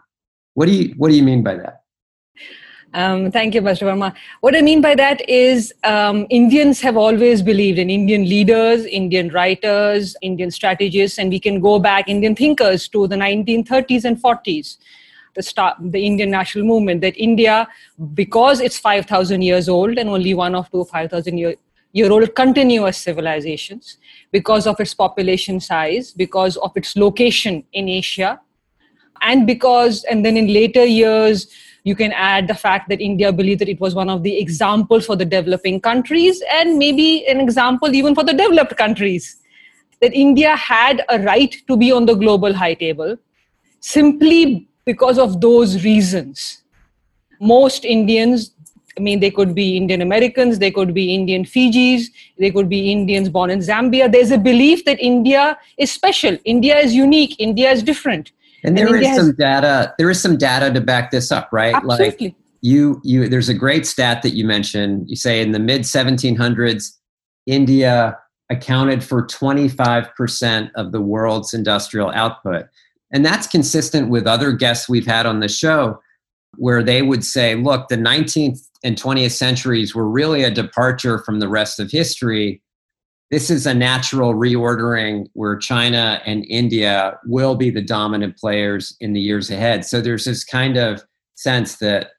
What 0.53 0.67
do 0.67 0.71
you 0.71 0.93
What 0.97 1.09
do 1.09 1.15
you 1.15 1.23
mean 1.23 1.41
by 1.43 1.55
that? 1.55 1.81
Um, 2.93 3.31
thank 3.31 3.55
you, 3.55 3.61
Mr. 3.61 3.87
Verma. 3.87 4.13
What 4.41 4.55
I 4.55 4.61
mean 4.61 4.81
by 4.81 4.93
that 4.95 5.27
is 5.27 5.73
um, 5.83 6.27
Indians 6.29 6.79
have 6.81 6.97
always 6.97 7.41
believed 7.41 7.79
in 7.79 7.89
Indian 7.89 8.23
leaders, 8.33 8.85
Indian 8.85 9.29
writers, 9.29 10.15
Indian 10.21 10.51
strategists, 10.51 11.17
and 11.17 11.31
we 11.31 11.39
can 11.39 11.59
go 11.59 11.79
back 11.79 12.07
Indian 12.07 12.35
thinkers 12.35 12.87
to 12.89 13.07
the 13.07 13.15
1930s 13.15 14.05
and 14.05 14.21
40s, 14.21 14.77
the 15.35 15.43
start, 15.43 15.77
the 15.97 16.03
Indian 16.05 16.29
national 16.31 16.65
movement. 16.65 17.01
That 17.01 17.17
India, 17.29 17.67
because 18.13 18.59
it's 18.59 18.77
5,000 18.77 19.41
years 19.41 19.69
old 19.69 19.97
and 19.97 20.09
only 20.09 20.35
one 20.35 20.55
of 20.55 20.71
two 20.71 20.85
5,000 20.85 21.37
year, 21.37 21.55
year 21.91 22.11
old 22.11 22.35
continuous 22.35 22.97
civilizations, 22.97 23.97
because 24.31 24.67
of 24.67 24.79
its 24.79 24.93
population 24.93 25.59
size, 25.59 26.11
because 26.11 26.57
of 26.57 26.71
its 26.75 26.95
location 26.95 27.63
in 27.73 27.89
Asia, 27.89 28.39
and 29.21 29.45
because, 29.45 30.03
and 30.05 30.25
then 30.25 30.37
in 30.37 30.53
later 30.53 30.85
years, 30.85 31.47
you 31.83 31.95
can 31.95 32.11
add 32.11 32.47
the 32.47 32.53
fact 32.53 32.89
that 32.89 33.01
India 33.01 33.31
believed 33.31 33.61
that 33.61 33.69
it 33.69 33.79
was 33.79 33.95
one 33.95 34.09
of 34.09 34.23
the 34.23 34.37
examples 34.37 35.05
for 35.05 35.15
the 35.15 35.25
developing 35.25 35.79
countries 35.79 36.41
and 36.51 36.77
maybe 36.77 37.25
an 37.27 37.39
example 37.39 37.93
even 37.95 38.13
for 38.13 38.23
the 38.23 38.33
developed 38.33 38.75
countries. 38.77 39.37
That 40.01 40.13
India 40.13 40.55
had 40.55 41.03
a 41.09 41.19
right 41.19 41.53
to 41.67 41.75
be 41.75 41.91
on 41.91 42.05
the 42.05 42.13
global 42.13 42.53
high 42.53 42.73
table 42.73 43.17
simply 43.79 44.67
because 44.85 45.17
of 45.17 45.41
those 45.41 45.83
reasons. 45.83 46.63
Most 47.41 47.85
Indians 47.85 48.49
I 48.99 49.01
mean, 49.01 49.21
they 49.21 49.31
could 49.31 49.55
be 49.55 49.77
Indian 49.77 50.01
Americans, 50.01 50.59
they 50.59 50.71
could 50.71 50.93
be 50.93 51.15
Indian 51.15 51.45
Fijis, 51.45 52.07
they 52.37 52.51
could 52.51 52.67
be 52.67 52.91
Indians 52.91 53.29
born 53.29 53.49
in 53.49 53.59
Zambia. 53.59 54.11
There's 54.11 54.29
a 54.29 54.37
belief 54.37 54.83
that 54.83 54.99
India 54.99 55.57
is 55.77 55.89
special, 55.89 56.37
India 56.43 56.77
is 56.77 56.93
unique, 56.93 57.39
India 57.39 57.71
is 57.71 57.81
different. 57.81 58.33
And 58.65 58.77
there 58.77 58.93
and 58.93 59.05
is 59.05 59.15
some 59.15 59.35
data. 59.35 59.93
There 59.97 60.09
is 60.09 60.21
some 60.21 60.37
data 60.37 60.69
to 60.73 60.81
back 60.81 61.11
this 61.11 61.31
up, 61.31 61.47
right? 61.53 61.73
Absolutely. 61.73 62.27
Like 62.27 62.35
you, 62.61 62.99
you. 63.05 63.29
There's 63.29 63.47
a 63.47 63.53
great 63.53 63.87
stat 63.87 64.21
that 64.23 64.31
you 64.31 64.43
mentioned. 64.43 65.09
You 65.09 65.15
say 65.15 65.41
in 65.41 65.53
the 65.53 65.59
mid 65.59 65.83
1700s, 65.83 66.91
India 67.45 68.17
accounted 68.49 69.01
for 69.01 69.25
25% 69.25 70.71
of 70.75 70.91
the 70.91 70.99
world's 70.99 71.53
industrial 71.53 72.11
output, 72.11 72.65
and 73.13 73.25
that's 73.25 73.47
consistent 73.47 74.09
with 74.09 74.27
other 74.27 74.51
guests 74.51 74.89
we've 74.89 75.07
had 75.07 75.25
on 75.25 75.39
the 75.39 75.47
show, 75.47 76.01
where 76.57 76.83
they 76.83 77.01
would 77.01 77.23
say, 77.23 77.55
"Look, 77.55 77.87
the 77.87 77.95
19th 77.95 78.68
and 78.83 78.95
20th 78.95 79.31
centuries 79.31 79.93
were 79.93 80.07
really 80.07 80.43
a 80.43 80.51
departure 80.51 81.19
from 81.19 81.39
the 81.39 81.49
rest 81.49 81.79
of 81.79 81.91
history. 81.91 82.61
This 83.31 83.49
is 83.49 83.65
a 83.65 83.73
natural 83.73 84.33
reordering 84.33 85.27
where 85.33 85.57
China 85.57 86.21
and 86.25 86.45
India 86.49 87.19
will 87.25 87.55
be 87.55 87.69
the 87.69 87.81
dominant 87.81 88.37
players 88.37 88.95
in 88.99 89.13
the 89.13 89.21
years 89.21 89.51
ahead. 89.51 89.85
So 89.85 90.01
there's 90.01 90.25
this 90.25 90.43
kind 90.43 90.77
of 90.77 91.03
sense 91.35 91.75
that 91.77 92.11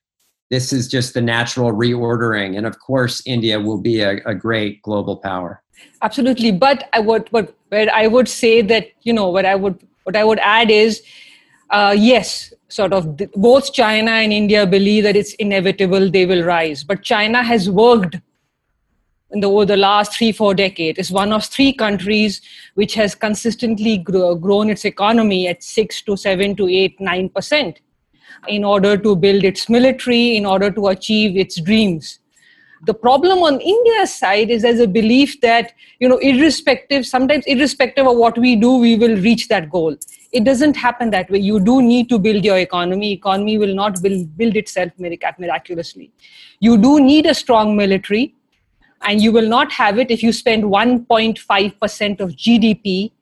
this 0.50 0.72
is 0.72 0.88
just 0.88 1.14
the 1.14 1.20
natural 1.20 1.72
reordering. 1.72 2.56
And 2.56 2.66
of 2.66 2.78
course, 2.80 3.22
India 3.24 3.60
will 3.60 3.80
be 3.80 4.00
a, 4.00 4.18
a 4.26 4.34
great 4.34 4.82
global 4.82 5.16
power. 5.16 5.62
Absolutely. 6.02 6.52
But 6.52 6.88
I 6.92 7.00
would, 7.00 7.28
where 7.30 7.48
I 7.94 8.06
would 8.06 8.28
say 8.28 8.60
that, 8.62 8.88
you 9.02 9.12
know, 9.12 9.28
what 9.28 9.46
I 9.46 9.54
would, 9.54 9.78
what 10.04 10.16
I 10.16 10.24
would 10.24 10.40
add 10.40 10.70
is, 10.70 11.02
uh, 11.70 11.94
yes, 11.96 12.52
sort 12.70 12.92
of 12.92 13.16
both 13.34 13.72
China 13.72 14.12
and 14.12 14.32
India 14.32 14.66
believe 14.66 15.04
that 15.04 15.16
it's 15.16 15.34
inevitable 15.34 16.10
they 16.10 16.26
will 16.26 16.44
rise. 16.44 16.84
But 16.84 17.02
China 17.02 17.42
has 17.42 17.68
worked 17.68 18.16
in 19.32 19.40
the, 19.40 19.48
over 19.48 19.64
the 19.64 19.76
last 19.76 20.16
three, 20.16 20.32
four 20.32 20.54
decades. 20.54 20.98
It's 20.98 21.10
one 21.10 21.32
of 21.32 21.44
three 21.44 21.72
countries 21.72 22.40
which 22.74 22.94
has 22.94 23.14
consistently 23.14 23.98
grow, 23.98 24.34
grown 24.34 24.70
its 24.70 24.84
economy 24.84 25.48
at 25.48 25.62
six 25.62 26.02
to 26.02 26.16
seven 26.16 26.56
to 26.56 26.68
eight, 26.68 27.00
nine 27.00 27.28
percent 27.28 27.80
in 28.48 28.64
order 28.64 28.96
to 28.96 29.14
build 29.14 29.44
its 29.44 29.68
military, 29.68 30.36
in 30.36 30.46
order 30.46 30.70
to 30.70 30.88
achieve 30.88 31.36
its 31.36 31.60
dreams. 31.60 32.20
The 32.86 32.94
problem 32.94 33.40
on 33.40 33.60
India's 33.60 34.14
side 34.14 34.48
is 34.48 34.62
there's 34.62 34.80
a 34.80 34.88
belief 34.88 35.40
that, 35.42 35.74
you 35.98 36.08
know, 36.08 36.16
irrespective, 36.18 37.04
sometimes 37.04 37.44
irrespective 37.46 38.06
of 38.06 38.16
what 38.16 38.38
we 38.38 38.56
do, 38.56 38.78
we 38.78 38.96
will 38.96 39.16
reach 39.18 39.48
that 39.48 39.68
goal 39.68 39.96
it 40.32 40.44
doesn't 40.44 40.76
happen 40.76 41.10
that 41.10 41.30
way. 41.30 41.38
You 41.38 41.58
do 41.60 41.82
need 41.82 42.08
to 42.08 42.18
build 42.18 42.44
your 42.44 42.58
economy. 42.58 43.12
Economy 43.12 43.58
will 43.58 43.74
not 43.74 44.00
build, 44.00 44.36
build 44.36 44.56
itself 44.56 44.92
miraculously. 44.98 46.12
You 46.60 46.78
do 46.78 47.00
need 47.00 47.26
a 47.26 47.34
strong 47.34 47.76
military 47.76 48.34
and 49.02 49.20
you 49.20 49.32
will 49.32 49.48
not 49.48 49.72
have 49.72 49.98
it 49.98 50.10
if 50.10 50.22
you 50.22 50.32
spend 50.32 50.64
1.5% 50.64 52.20
of 52.20 52.30
gdp 52.32 53.12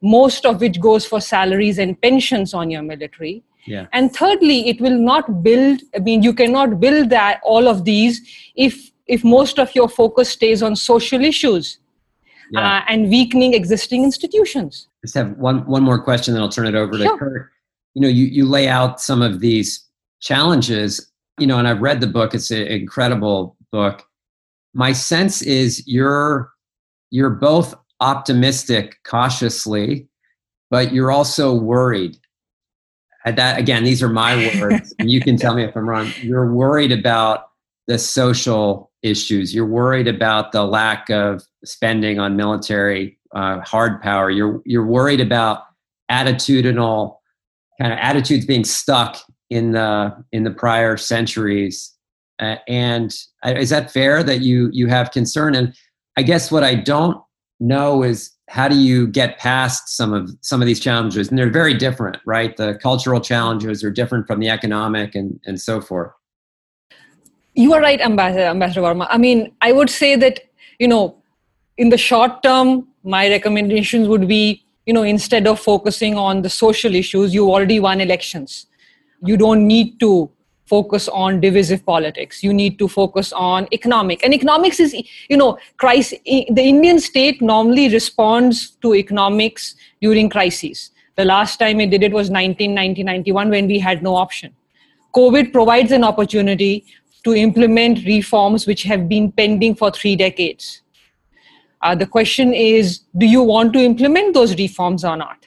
most 0.00 0.46
of 0.46 0.60
which 0.60 0.80
goes 0.80 1.04
for 1.04 1.20
salaries 1.20 1.78
and 1.78 2.00
pensions 2.00 2.54
on 2.54 2.70
your 2.70 2.82
military. 2.82 3.42
Yeah. 3.66 3.86
and 3.92 4.14
thirdly 4.14 4.68
it 4.68 4.80
will 4.80 4.98
not 4.98 5.42
build 5.42 5.80
i 5.94 5.98
mean 5.98 6.22
you 6.22 6.32
cannot 6.32 6.80
build 6.80 7.10
that 7.10 7.40
all 7.42 7.68
of 7.68 7.84
these 7.84 8.20
if 8.66 8.92
if 9.06 9.24
most 9.24 9.58
of 9.58 9.74
your 9.74 9.88
focus 9.90 10.30
stays 10.30 10.62
on 10.62 10.74
social 10.74 11.22
issues 11.22 11.78
yeah. 12.50 12.78
uh, 12.78 12.84
and 12.88 13.08
weakening 13.08 13.54
existing 13.54 14.04
institutions. 14.04 14.88
Just 15.04 15.14
have 15.14 15.36
one 15.38 15.66
one 15.66 15.82
more 15.82 16.02
question, 16.02 16.34
then 16.34 16.42
I'll 16.42 16.48
turn 16.48 16.66
it 16.66 16.74
over 16.74 16.92
to 16.92 17.04
sure. 17.04 17.18
Kurt. 17.18 17.50
You 17.94 18.02
know, 18.02 18.08
you 18.08 18.24
you 18.26 18.44
lay 18.44 18.68
out 18.68 19.00
some 19.00 19.22
of 19.22 19.40
these 19.40 19.84
challenges. 20.20 21.10
You 21.38 21.46
know, 21.46 21.58
and 21.58 21.68
I've 21.68 21.80
read 21.80 22.00
the 22.00 22.06
book. 22.06 22.34
It's 22.34 22.50
an 22.50 22.66
incredible 22.66 23.56
book. 23.70 24.04
My 24.74 24.92
sense 24.92 25.42
is 25.42 25.86
you're 25.86 26.52
you're 27.10 27.30
both 27.30 27.74
optimistic 28.00 28.96
cautiously, 29.04 30.08
but 30.70 30.92
you're 30.92 31.10
also 31.10 31.54
worried. 31.54 32.18
At 33.24 33.36
that 33.36 33.58
again, 33.58 33.84
these 33.84 34.02
are 34.02 34.08
my 34.08 34.36
words, 34.60 34.94
and 34.98 35.10
you 35.10 35.20
can 35.20 35.36
tell 35.36 35.54
me 35.54 35.64
if 35.64 35.76
I'm 35.76 35.88
wrong. 35.88 36.12
You're 36.22 36.52
worried 36.52 36.92
about 36.92 37.47
the 37.88 37.98
social 37.98 38.92
issues. 39.02 39.54
You're 39.54 39.66
worried 39.66 40.06
about 40.06 40.52
the 40.52 40.64
lack 40.64 41.10
of 41.10 41.42
spending 41.64 42.18
on 42.18 42.36
military 42.36 43.18
uh, 43.34 43.60
hard 43.60 44.00
power. 44.00 44.30
You're 44.30 44.62
you're 44.64 44.86
worried 44.86 45.20
about 45.20 45.62
attitudinal 46.10 47.16
kind 47.80 47.92
of 47.92 47.98
attitudes 48.00 48.46
being 48.46 48.64
stuck 48.64 49.18
in 49.50 49.72
the 49.72 50.14
in 50.32 50.44
the 50.44 50.50
prior 50.50 50.96
centuries. 50.96 51.94
Uh, 52.40 52.56
and 52.68 53.16
is 53.44 53.70
that 53.70 53.90
fair 53.90 54.22
that 54.22 54.42
you 54.42 54.70
you 54.72 54.86
have 54.86 55.10
concern? 55.10 55.54
And 55.54 55.74
I 56.16 56.22
guess 56.22 56.52
what 56.52 56.64
I 56.64 56.74
don't 56.74 57.20
know 57.60 58.02
is 58.02 58.30
how 58.48 58.68
do 58.68 58.78
you 58.78 59.06
get 59.06 59.38
past 59.38 59.96
some 59.96 60.12
of 60.12 60.30
some 60.42 60.60
of 60.60 60.66
these 60.66 60.80
challenges? 60.80 61.28
And 61.28 61.38
they're 61.38 61.50
very 61.50 61.74
different, 61.74 62.18
right? 62.26 62.56
The 62.56 62.78
cultural 62.82 63.20
challenges 63.20 63.82
are 63.82 63.90
different 63.90 64.26
from 64.26 64.40
the 64.40 64.48
economic 64.48 65.14
and 65.14 65.40
and 65.46 65.60
so 65.60 65.80
forth. 65.80 66.12
You 67.58 67.72
are 67.74 67.80
right, 67.80 68.00
Ambassador, 68.00 68.44
Ambassador 68.44 68.82
Verma. 68.82 69.08
I 69.10 69.18
mean, 69.18 69.52
I 69.60 69.72
would 69.72 69.90
say 69.90 70.14
that 70.14 70.44
you 70.78 70.86
know, 70.86 71.16
in 71.76 71.88
the 71.88 71.98
short 71.98 72.40
term, 72.44 72.86
my 73.02 73.28
recommendations 73.28 74.06
would 74.06 74.28
be 74.28 74.62
you 74.86 74.92
know 74.92 75.02
instead 75.02 75.48
of 75.48 75.58
focusing 75.58 76.16
on 76.16 76.42
the 76.42 76.48
social 76.48 76.94
issues, 76.94 77.34
you 77.34 77.50
already 77.50 77.80
won 77.80 78.00
elections. 78.00 78.66
You 79.24 79.36
don't 79.36 79.66
need 79.66 79.98
to 79.98 80.30
focus 80.66 81.08
on 81.08 81.40
divisive 81.40 81.84
politics 81.86 82.42
you 82.42 82.52
need 82.52 82.78
to 82.78 82.86
focus 82.86 83.32
on 83.32 83.66
economic 83.72 84.22
and 84.22 84.34
economics 84.34 84.78
is 84.78 84.94
you 85.30 85.36
know 85.42 85.58
crisis 85.78 86.18
the 86.26 86.64
indian 86.72 86.98
state 87.00 87.40
normally 87.40 87.88
responds 87.88 88.72
to 88.82 88.94
economics 88.94 89.76
during 90.02 90.28
crises 90.28 90.90
the 91.16 91.24
last 91.24 91.56
time 91.56 91.80
it 91.80 91.90
did 91.94 92.02
it 92.02 92.12
was 92.12 92.28
1990 92.28 93.02
91 93.02 93.48
when 93.48 93.66
we 93.66 93.78
had 93.78 94.02
no 94.02 94.14
option 94.14 94.54
covid 95.14 95.50
provides 95.54 95.90
an 95.90 96.04
opportunity 96.04 96.84
to 97.24 97.34
implement 97.34 98.04
reforms 98.04 98.66
which 98.66 98.82
have 98.82 99.08
been 99.08 99.32
pending 99.32 99.74
for 99.74 99.90
3 99.90 100.16
decades. 100.16 100.82
Uh, 101.82 101.94
the 101.94 102.06
question 102.06 102.52
is 102.52 103.00
do 103.16 103.26
you 103.26 103.42
want 103.42 103.72
to 103.72 103.78
implement 103.78 104.34
those 104.34 104.56
reforms 104.56 105.04
or 105.04 105.16
not? 105.16 105.46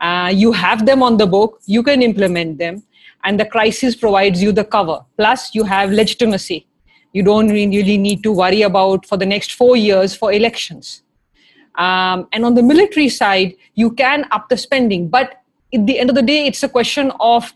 Uh, 0.00 0.30
you 0.32 0.52
have 0.52 0.86
them 0.86 1.02
on 1.02 1.16
the 1.16 1.26
book 1.26 1.60
you 1.66 1.82
can 1.82 2.02
implement 2.02 2.58
them 2.58 2.82
and 3.24 3.38
the 3.38 3.44
crisis 3.44 3.94
provides 3.94 4.42
you 4.42 4.52
the 4.52 4.64
cover. 4.64 5.04
Plus 5.16 5.54
you 5.54 5.64
have 5.64 5.90
legitimacy. 5.90 6.66
You 7.12 7.22
don't 7.22 7.48
really 7.48 7.98
need 7.98 8.22
to 8.22 8.32
worry 8.32 8.62
about 8.62 9.04
for 9.04 9.16
the 9.16 9.26
next 9.26 9.54
four 9.54 9.76
years 9.76 10.14
for 10.14 10.32
elections. 10.32 11.02
Um, 11.76 12.28
and 12.32 12.44
on 12.44 12.54
the 12.54 12.62
military 12.62 13.08
side 13.08 13.54
you 13.74 13.90
can 13.90 14.26
up 14.30 14.48
the 14.48 14.56
spending. 14.56 15.08
But 15.08 15.42
at 15.74 15.86
the 15.86 15.98
end 15.98 16.10
of 16.10 16.16
the 16.16 16.22
day 16.22 16.46
it's 16.46 16.62
a 16.62 16.68
question 16.68 17.12
of 17.20 17.52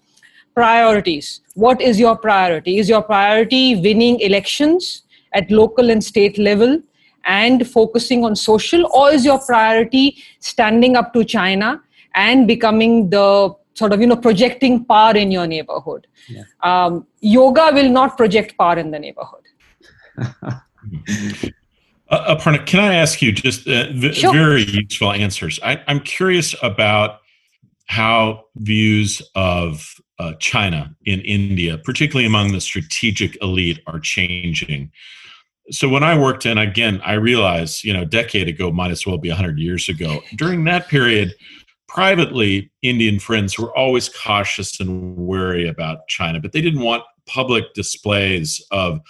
priorities 0.54 1.40
what 1.54 1.80
is 1.80 1.98
your 1.98 2.16
priority 2.16 2.78
is 2.78 2.88
your 2.88 3.02
priority 3.02 3.76
winning 3.76 4.18
elections 4.20 5.02
at 5.32 5.50
local 5.50 5.90
and 5.90 6.02
state 6.02 6.38
level 6.38 6.80
and 7.24 7.66
focusing 7.66 8.24
on 8.24 8.36
social 8.36 8.86
or 8.92 9.10
is 9.10 9.24
your 9.24 9.38
priority 9.38 10.16
standing 10.40 10.96
up 10.96 11.12
to 11.12 11.24
china 11.24 11.80
and 12.14 12.46
becoming 12.46 13.10
the 13.10 13.54
sort 13.74 13.92
of 13.92 14.00
you 14.00 14.06
know 14.06 14.16
projecting 14.16 14.84
power 14.84 15.16
in 15.16 15.30
your 15.30 15.46
neighborhood 15.46 16.06
yeah. 16.28 16.42
um, 16.62 17.06
yoga 17.20 17.70
will 17.72 17.90
not 17.90 18.16
project 18.16 18.56
power 18.56 18.78
in 18.78 18.90
the 18.90 18.98
neighborhood 18.98 19.42
uh, 22.10 22.36
Aparna, 22.36 22.64
can 22.66 22.80
I 22.80 22.94
ask 22.94 23.22
you 23.22 23.32
just 23.32 23.66
uh, 23.66 23.86
v- 23.92 24.12
sure. 24.12 24.32
very 24.32 24.62
useful 24.62 25.12
answers? 25.12 25.58
I, 25.62 25.82
am 25.88 26.00
curious 26.00 26.54
about 26.62 27.20
how 27.86 28.44
views 28.56 29.22
of 29.34 30.00
uh, 30.18 30.32
China 30.38 30.94
in 31.04 31.20
India, 31.20 31.78
particularly 31.78 32.26
among 32.26 32.52
the 32.52 32.60
strategic 32.60 33.40
elite, 33.42 33.80
are 33.86 34.00
changing. 34.00 34.90
So 35.70 35.88
when 35.88 36.02
I 36.02 36.18
worked 36.18 36.46
in, 36.46 36.58
again, 36.58 37.00
I 37.04 37.14
realized, 37.14 37.84
you 37.84 37.92
know, 37.92 38.02
a 38.02 38.06
decade 38.06 38.48
ago 38.48 38.70
might 38.70 38.90
as 38.90 39.06
well 39.06 39.18
be 39.18 39.30
100 39.30 39.58
years 39.58 39.88
ago. 39.88 40.20
During 40.36 40.64
that 40.64 40.88
period, 40.88 41.34
privately, 41.88 42.70
Indian 42.82 43.18
friends 43.18 43.58
were 43.58 43.76
always 43.76 44.08
cautious 44.08 44.78
and 44.80 45.16
wary 45.16 45.68
about 45.68 46.06
China, 46.08 46.40
but 46.40 46.52
they 46.52 46.60
didn't 46.60 46.82
want 46.82 47.02
public 47.26 47.72
displays 47.74 48.64
of 48.70 49.00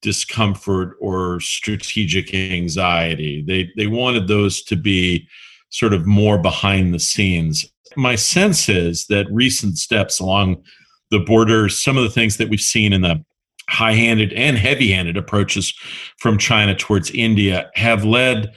discomfort 0.00 0.96
or 1.00 1.40
strategic 1.40 2.32
anxiety. 2.32 3.44
They 3.46 3.70
they 3.76 3.88
wanted 3.88 4.28
those 4.28 4.62
to 4.64 4.76
be 4.76 5.28
sort 5.70 5.92
of 5.92 6.06
more 6.06 6.38
behind 6.38 6.94
the 6.94 6.98
scenes. 6.98 7.66
My 7.98 8.14
sense 8.14 8.68
is 8.68 9.06
that 9.08 9.26
recent 9.28 9.76
steps 9.76 10.20
along 10.20 10.62
the 11.10 11.18
border, 11.18 11.68
some 11.68 11.96
of 11.96 12.04
the 12.04 12.10
things 12.10 12.36
that 12.36 12.48
we've 12.48 12.60
seen 12.60 12.92
in 12.92 13.00
the 13.00 13.24
high-handed 13.68 14.32
and 14.34 14.56
heavy-handed 14.56 15.16
approaches 15.16 15.74
from 16.20 16.38
China 16.38 16.76
towards 16.76 17.10
India 17.10 17.68
have 17.74 18.04
led 18.04 18.52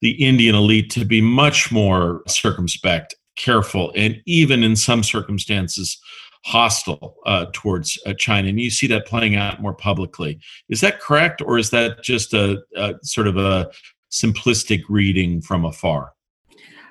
the 0.00 0.12
Indian 0.12 0.54
elite 0.54 0.88
to 0.92 1.04
be 1.04 1.20
much 1.20 1.70
more 1.70 2.22
circumspect 2.26 3.14
careful 3.36 3.92
and 3.94 4.16
even 4.24 4.62
in 4.62 4.74
some 4.74 5.02
circumstances 5.02 5.98
hostile 6.46 7.16
uh, 7.26 7.44
towards 7.52 8.00
uh, 8.06 8.14
China. 8.14 8.48
And 8.48 8.58
you 8.58 8.70
see 8.70 8.86
that 8.86 9.04
playing 9.04 9.36
out 9.36 9.60
more 9.60 9.74
publicly. 9.74 10.40
Is 10.70 10.80
that 10.80 11.00
correct, 11.00 11.42
or 11.42 11.58
is 11.58 11.68
that 11.68 12.02
just 12.02 12.32
a, 12.32 12.62
a 12.76 12.94
sort 13.02 13.26
of 13.26 13.36
a 13.36 13.70
simplistic 14.10 14.80
reading 14.88 15.42
from 15.42 15.66
afar? 15.66 16.15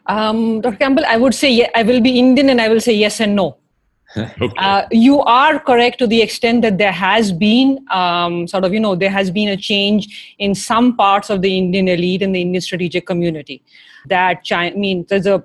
Um, 0.08 0.62
Dr. 0.62 0.78
Campbell, 0.78 1.06
I 1.08 1.18
would 1.18 1.34
say 1.34 1.52
yeah, 1.52 1.70
I 1.76 1.84
will 1.84 2.02
be 2.02 2.20
Indian 2.20 2.50
and 2.50 2.62
I 2.62 2.70
will 2.70 2.82
say 2.82 2.94
yes 2.94 3.20
and 3.20 3.36
no. 3.36 3.58
okay. 4.18 4.50
uh, 4.58 4.84
you 4.92 5.20
are 5.22 5.60
correct 5.60 6.00
to 6.00 6.08
the 6.08 6.22
extent 6.22 6.62
that 6.62 6.78
there 6.78 6.92
has 6.92 7.32
been 7.32 7.86
um, 7.90 8.48
sort 8.48 8.64
of, 8.64 8.74
you 8.74 8.80
know, 8.80 8.96
there 8.96 9.10
has 9.10 9.30
been 9.30 9.50
a 9.50 9.58
change 9.58 10.36
in 10.38 10.56
some 10.56 10.96
parts 10.96 11.30
of 11.30 11.42
the 11.42 11.58
Indian 11.58 11.88
elite 11.88 12.22
and 12.22 12.34
the 12.34 12.42
Indian 12.42 12.62
strategic 12.62 13.06
community. 13.06 13.62
That 14.08 14.44
China, 14.44 14.74
I 14.74 14.80
mean, 14.80 15.06
there's 15.10 15.26
a 15.26 15.44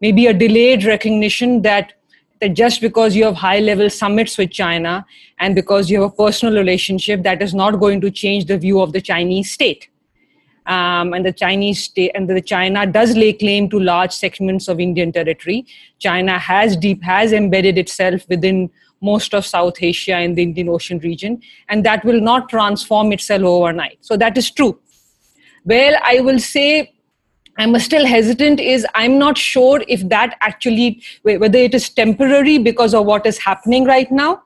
maybe 0.00 0.26
a 0.26 0.34
delayed 0.34 0.84
recognition 0.84 1.62
that 1.62 1.94
that 2.40 2.54
just 2.54 2.80
because 2.80 3.14
you 3.14 3.24
have 3.24 3.34
high 3.34 3.60
level 3.60 3.90
summits 3.90 4.38
with 4.38 4.50
China 4.50 5.04
and 5.38 5.54
because 5.54 5.90
you 5.90 6.00
have 6.00 6.12
a 6.12 6.14
personal 6.14 6.54
relationship, 6.54 7.22
that 7.22 7.42
is 7.42 7.52
not 7.52 7.78
going 7.78 8.00
to 8.00 8.10
change 8.10 8.46
the 8.46 8.56
view 8.56 8.80
of 8.80 8.92
the 8.92 9.00
Chinese 9.00 9.52
state. 9.52 9.89
Um, 10.74 11.14
and 11.14 11.26
the 11.26 11.32
Chinese 11.32 11.82
state 11.84 12.12
and 12.14 12.30
the 12.30 12.40
China 12.40 12.86
does 12.86 13.16
lay 13.16 13.32
claim 13.32 13.68
to 13.70 13.78
large 13.80 14.12
segments 14.12 14.68
of 14.68 14.78
Indian 14.78 15.10
territory. 15.10 15.66
China 15.98 16.38
has 16.38 16.76
deep 16.76 17.02
has 17.02 17.32
embedded 17.38 17.76
itself 17.82 18.22
within 18.28 18.70
most 19.08 19.34
of 19.34 19.44
South 19.46 19.82
Asia 19.88 20.14
and 20.14 20.36
the 20.36 20.44
Indian 20.44 20.68
Ocean 20.68 21.00
region, 21.00 21.40
and 21.68 21.84
that 21.84 22.04
will 22.04 22.20
not 22.20 22.48
transform 22.48 23.12
itself 23.16 23.42
overnight. 23.42 23.98
So 24.00 24.16
that 24.18 24.38
is 24.38 24.50
true. 24.50 24.78
Well, 25.64 26.00
I 26.04 26.20
will 26.20 26.38
say 26.38 26.94
I'm 27.58 27.78
still 27.80 28.06
hesitant 28.06 28.60
is 28.60 28.86
I'm 28.94 29.18
not 29.18 29.36
sure 29.36 29.82
if 29.88 30.08
that 30.08 30.36
actually, 30.40 31.02
whether 31.22 31.58
it 31.58 31.74
is 31.74 31.88
temporary 31.88 32.58
because 32.58 32.94
of 32.94 33.06
what 33.06 33.26
is 33.26 33.38
happening 33.38 33.84
right 33.84 34.10
now, 34.10 34.42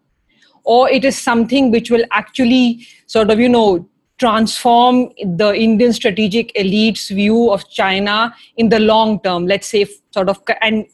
or 0.65 0.91
it 0.91 1.05
is 1.05 1.19
something 1.19 1.71
which 1.71 1.91
will 1.91 2.05
actually 2.13 2.87
sort 3.07 3.31
of, 3.31 3.39
you 3.39 3.49
know, 3.49 3.89
transform 4.25 5.11
the 5.43 5.55
Indian 5.55 5.93
strategic 5.93 6.51
elite's 6.59 7.11
view 7.11 7.51
of 7.51 7.69
China 7.69 8.35
in 8.57 8.71
the 8.71 8.81
long 8.81 9.21
term, 9.21 9.47
let's 9.47 9.67
say, 9.67 9.87
sort 10.13 10.31
of, 10.31 10.41
and, 10.63 10.87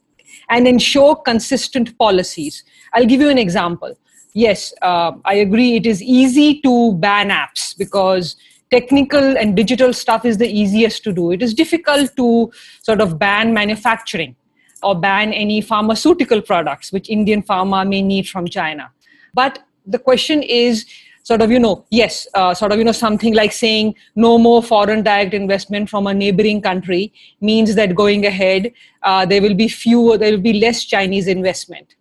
and 0.49 0.67
ensure 0.67 1.15
consistent 1.15 1.97
policies. 1.97 2.65
I'll 2.93 3.07
give 3.07 3.21
you 3.21 3.29
an 3.29 3.39
example. 3.39 3.97
Yes, 4.35 4.75
uh, 4.83 5.13
I 5.25 5.35
agree, 5.35 5.77
it 5.77 5.87
is 5.87 6.03
easy 6.03 6.61
to 6.63 6.95
ban 6.95 7.31
apps 7.31 7.77
because 7.79 8.37
technical 8.73 9.37
and 9.37 9.57
digital 9.57 9.93
stuff 9.93 10.25
is 10.25 10.39
the 10.39 10.49
easiest 10.49 11.05
to 11.05 11.13
do. 11.13 11.31
It 11.31 11.43
is 11.43 11.55
difficult 11.55 12.17
to 12.17 12.51
sort 12.83 13.01
of 13.01 13.17
ban 13.19 13.55
manufacturing 13.55 14.35
or 14.83 14.99
ban 14.99 15.33
any 15.33 15.61
pharmaceutical 15.61 16.43
products 16.43 16.91
which 16.91 17.09
Indian 17.09 17.43
pharma 17.43 17.89
may 17.89 18.03
need 18.03 18.29
from 18.29 18.49
China. 18.49 18.91
But 19.35 19.61
the 19.87 19.99
question 19.99 20.43
is 20.43 20.87
sort 21.31 21.43
of, 21.43 21.51
you 21.53 21.61
know, 21.61 21.87
yes, 21.91 22.27
uh, 22.35 22.53
sort 22.53 22.73
of, 22.73 22.79
you 22.79 22.85
know, 22.85 22.97
something 23.01 23.35
like 23.35 23.53
saying 23.53 23.95
no 24.17 24.37
more 24.37 24.61
foreign 24.61 25.05
direct 25.05 25.33
investment 25.33 25.89
from 25.89 26.09
a 26.09 26.13
neighboring 26.13 26.61
country 26.61 27.13
means 27.41 27.77
that 27.77 27.95
going 27.95 28.27
ahead, 28.27 28.73
uh, 29.05 29.25
there 29.25 29.41
will 29.41 29.55
be 29.55 29.69
fewer, 29.69 30.19
there 30.19 30.33
will 30.33 30.47
be 30.47 30.55
less 30.55 30.85
Chinese 30.85 31.29
investment. 31.29 31.95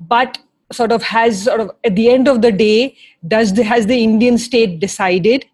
But 0.00 0.36
sort 0.72 0.92
of 0.92 1.02
has 1.02 1.44
sort 1.44 1.60
of 1.60 1.70
at 1.84 1.96
the 1.96 2.10
end 2.10 2.28
of 2.28 2.42
the 2.42 2.52
day 2.52 2.94
does 3.28 3.52
the, 3.54 3.62
has 3.62 3.86
the 3.86 3.96
indian 4.02 4.36
state 4.36 4.80
decided 4.80 5.44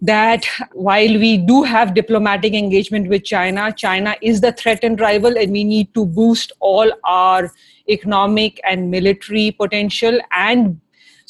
that 0.00 0.46
while 0.72 1.18
we 1.24 1.36
do 1.36 1.62
have 1.62 1.94
diplomatic 1.94 2.54
engagement 2.54 3.08
with 3.08 3.24
china 3.24 3.72
china 3.82 4.16
is 4.20 4.40
the 4.40 4.52
threatened 4.52 5.00
rival 5.00 5.36
and 5.38 5.52
we 5.52 5.62
need 5.64 5.92
to 5.94 6.06
boost 6.06 6.50
all 6.60 6.90
our 7.04 7.52
economic 7.88 8.58
and 8.68 8.90
military 8.90 9.50
potential 9.52 10.18
and 10.32 10.80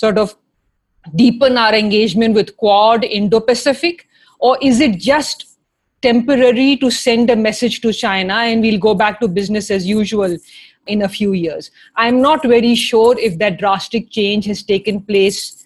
sort 0.02 0.18
of 0.18 0.34
deepen 1.14 1.58
our 1.64 1.74
engagement 1.74 2.34
with 2.34 2.56
quad 2.56 3.04
indo-pacific? 3.04 4.06
Or 4.38 4.58
is 4.60 4.80
it 4.80 4.98
just 4.98 5.46
temporary 6.02 6.76
to 6.76 6.90
send 6.90 7.30
a 7.30 7.36
message 7.36 7.80
to 7.80 7.92
china 7.92 8.34
and 8.34 8.60
we'll 8.60 8.84
go 8.86 8.94
back 9.02 9.20
to 9.20 9.28
business 9.28 9.70
as 9.70 9.86
usual 9.86 10.36
in 10.86 11.02
a 11.02 11.08
few 11.08 11.32
years. 11.32 11.70
I'm 11.94 12.20
not 12.20 12.42
very 12.42 12.74
sure 12.74 13.16
if 13.18 13.38
that 13.38 13.58
drastic 13.58 14.10
change 14.10 14.46
has 14.46 14.64
taken 14.64 15.00
place 15.00 15.64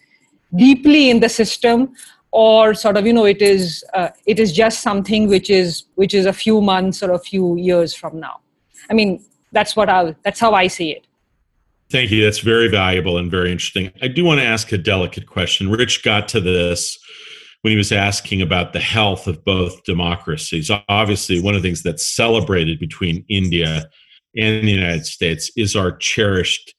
deeply 0.55 1.09
in 1.09 1.21
the 1.21 1.31
system 1.31 1.95
or 2.33 2.75
sort 2.75 2.99
of 2.99 3.07
you 3.07 3.15
know 3.15 3.25
it 3.25 3.41
is 3.41 3.83
uh, 3.95 4.11
it 4.27 4.39
is 4.39 4.53
just 4.53 4.83
something 4.83 5.27
which 5.27 5.49
is 5.49 5.85
which 5.95 6.13
is 6.13 6.27
a 6.27 6.33
few 6.33 6.61
months 6.61 7.03
or 7.03 7.13
a 7.13 7.19
few 7.19 7.57
years 7.57 7.95
from 7.95 8.21
now. 8.21 8.41
I 8.91 8.95
mean 8.95 9.25
that's 9.53 9.75
what 9.75 9.89
i 9.89 10.15
that's 10.23 10.41
how 10.41 10.53
i 10.53 10.67
see 10.67 10.91
it 10.91 11.07
Thank 11.91 12.11
you. 12.11 12.25
That's 12.25 12.41
very 12.41 12.69
valuable 12.69 13.17
and 13.17 13.31
very 13.31 13.53
interesting. 13.53 13.93
I 14.03 14.09
do 14.09 14.25
want 14.25 14.41
to 14.41 14.47
ask 14.47 14.73
a 14.73 14.79
delicate 14.79 15.27
question. 15.27 15.71
Rich 15.71 16.03
got 16.03 16.27
to 16.29 16.41
this 16.41 16.99
when 17.63 17.71
he 17.71 17.77
was 17.77 17.93
asking 17.93 18.43
about 18.43 18.73
the 18.73 18.81
health 18.81 19.27
of 19.27 19.45
both 19.45 19.85
democracies. 19.85 20.71
Obviously, 20.89 21.41
one 21.41 21.55
of 21.55 21.63
the 21.63 21.69
things 21.69 21.83
that's 21.83 22.15
celebrated 22.15 22.81
between 22.81 23.25
India 23.29 23.89
and 24.37 24.67
the 24.67 24.73
United 24.73 25.07
States 25.07 25.51
is 25.57 25.77
our 25.77 25.97
cherished 25.97 26.75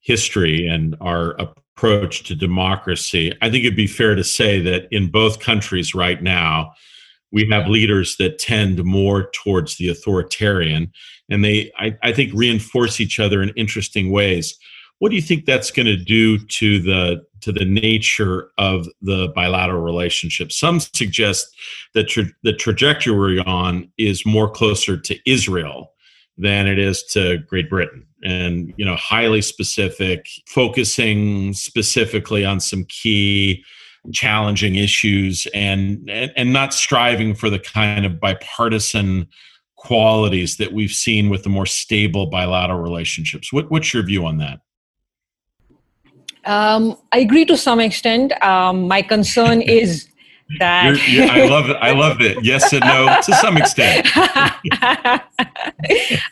history 0.00 0.66
and 0.66 0.96
our 1.00 1.36
approach 1.38 2.24
to 2.24 2.34
democracy. 2.34 3.32
I 3.42 3.50
think 3.50 3.64
it'd 3.64 3.76
be 3.76 3.86
fair 3.86 4.14
to 4.14 4.24
say 4.24 4.60
that 4.60 4.88
in 4.90 5.10
both 5.10 5.40
countries 5.40 5.94
right 5.94 6.22
now, 6.22 6.72
we 7.32 7.46
have 7.50 7.68
leaders 7.68 8.16
that 8.18 8.38
tend 8.38 8.82
more 8.84 9.30
towards 9.32 9.76
the 9.76 9.88
authoritarian 9.88 10.92
and 11.30 11.44
they 11.44 11.72
I, 11.78 11.96
I 12.02 12.12
think 12.12 12.32
reinforce 12.34 13.00
each 13.00 13.18
other 13.20 13.42
in 13.42 13.50
interesting 13.50 14.10
ways. 14.10 14.56
What 14.98 15.10
do 15.10 15.16
you 15.16 15.22
think 15.22 15.44
that's 15.44 15.70
going 15.70 15.86
to 15.86 15.96
do 15.96 16.38
to 16.38 16.78
the 16.80 17.22
to 17.42 17.52
the 17.52 17.64
nature 17.64 18.50
of 18.58 18.88
the 19.02 19.28
bilateral 19.34 19.82
relationship? 19.82 20.50
Some 20.50 20.80
suggest 20.80 21.54
that 21.94 22.08
tra- 22.08 22.32
the 22.42 22.52
trajectory 22.52 23.14
we're 23.14 23.42
on 23.42 23.90
is 23.98 24.24
more 24.24 24.50
closer 24.50 24.96
to 24.96 25.18
israel 25.30 25.92
than 26.38 26.66
it 26.66 26.78
is 26.78 27.02
to 27.12 27.38
great 27.48 27.68
britain. 27.68 28.06
And 28.24 28.72
you 28.76 28.84
know 28.84 28.96
highly 28.96 29.42
specific 29.42 30.28
focusing 30.46 31.52
specifically 31.52 32.44
on 32.44 32.60
some 32.60 32.84
key 32.84 33.62
challenging 34.12 34.76
issues 34.76 35.46
and, 35.52 36.08
and 36.08 36.32
and 36.36 36.52
not 36.52 36.72
striving 36.72 37.34
for 37.34 37.50
the 37.50 37.58
kind 37.58 38.06
of 38.06 38.20
bipartisan 38.20 39.28
qualities 39.76 40.56
that 40.56 40.72
we've 40.72 40.92
seen 40.92 41.30
with 41.30 41.42
the 41.42 41.48
more 41.48 41.66
stable 41.66 42.26
bilateral 42.26 42.80
relationships. 42.80 43.52
What, 43.52 43.70
what's 43.70 43.94
your 43.94 44.02
view 44.02 44.26
on 44.26 44.38
that? 44.38 44.60
Um, 46.44 46.96
I 47.12 47.18
agree 47.18 47.44
to 47.46 47.56
some 47.56 47.80
extent. 47.80 48.32
Um, 48.42 48.88
my 48.88 49.02
concern 49.02 49.62
is 49.80 50.08
that 50.60 50.96
you're, 51.10 51.24
you're, 51.24 51.30
I 51.30 51.48
love 51.48 51.68
it. 51.70 51.76
I 51.80 51.90
love 51.90 52.20
it. 52.20 52.44
Yes 52.44 52.72
and 52.72 52.84
no 52.84 53.20
to 53.20 53.34
some 53.34 53.56
extent. 53.56 54.06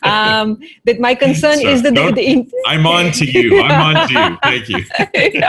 um, 0.03 0.57
that 0.85 1.01
my 1.01 1.13
concern 1.15 1.59
is 1.59 1.81
that 1.83 1.95
the, 1.95 2.11
the, 2.13 2.49
I'm 2.65 2.87
on 2.87 3.11
to 3.11 3.25
you. 3.25 3.61
I'm 3.61 3.97
on 3.97 4.07
to 4.07 4.13
you. 4.13 4.37
Thank 4.41 4.69
you. 4.69 5.43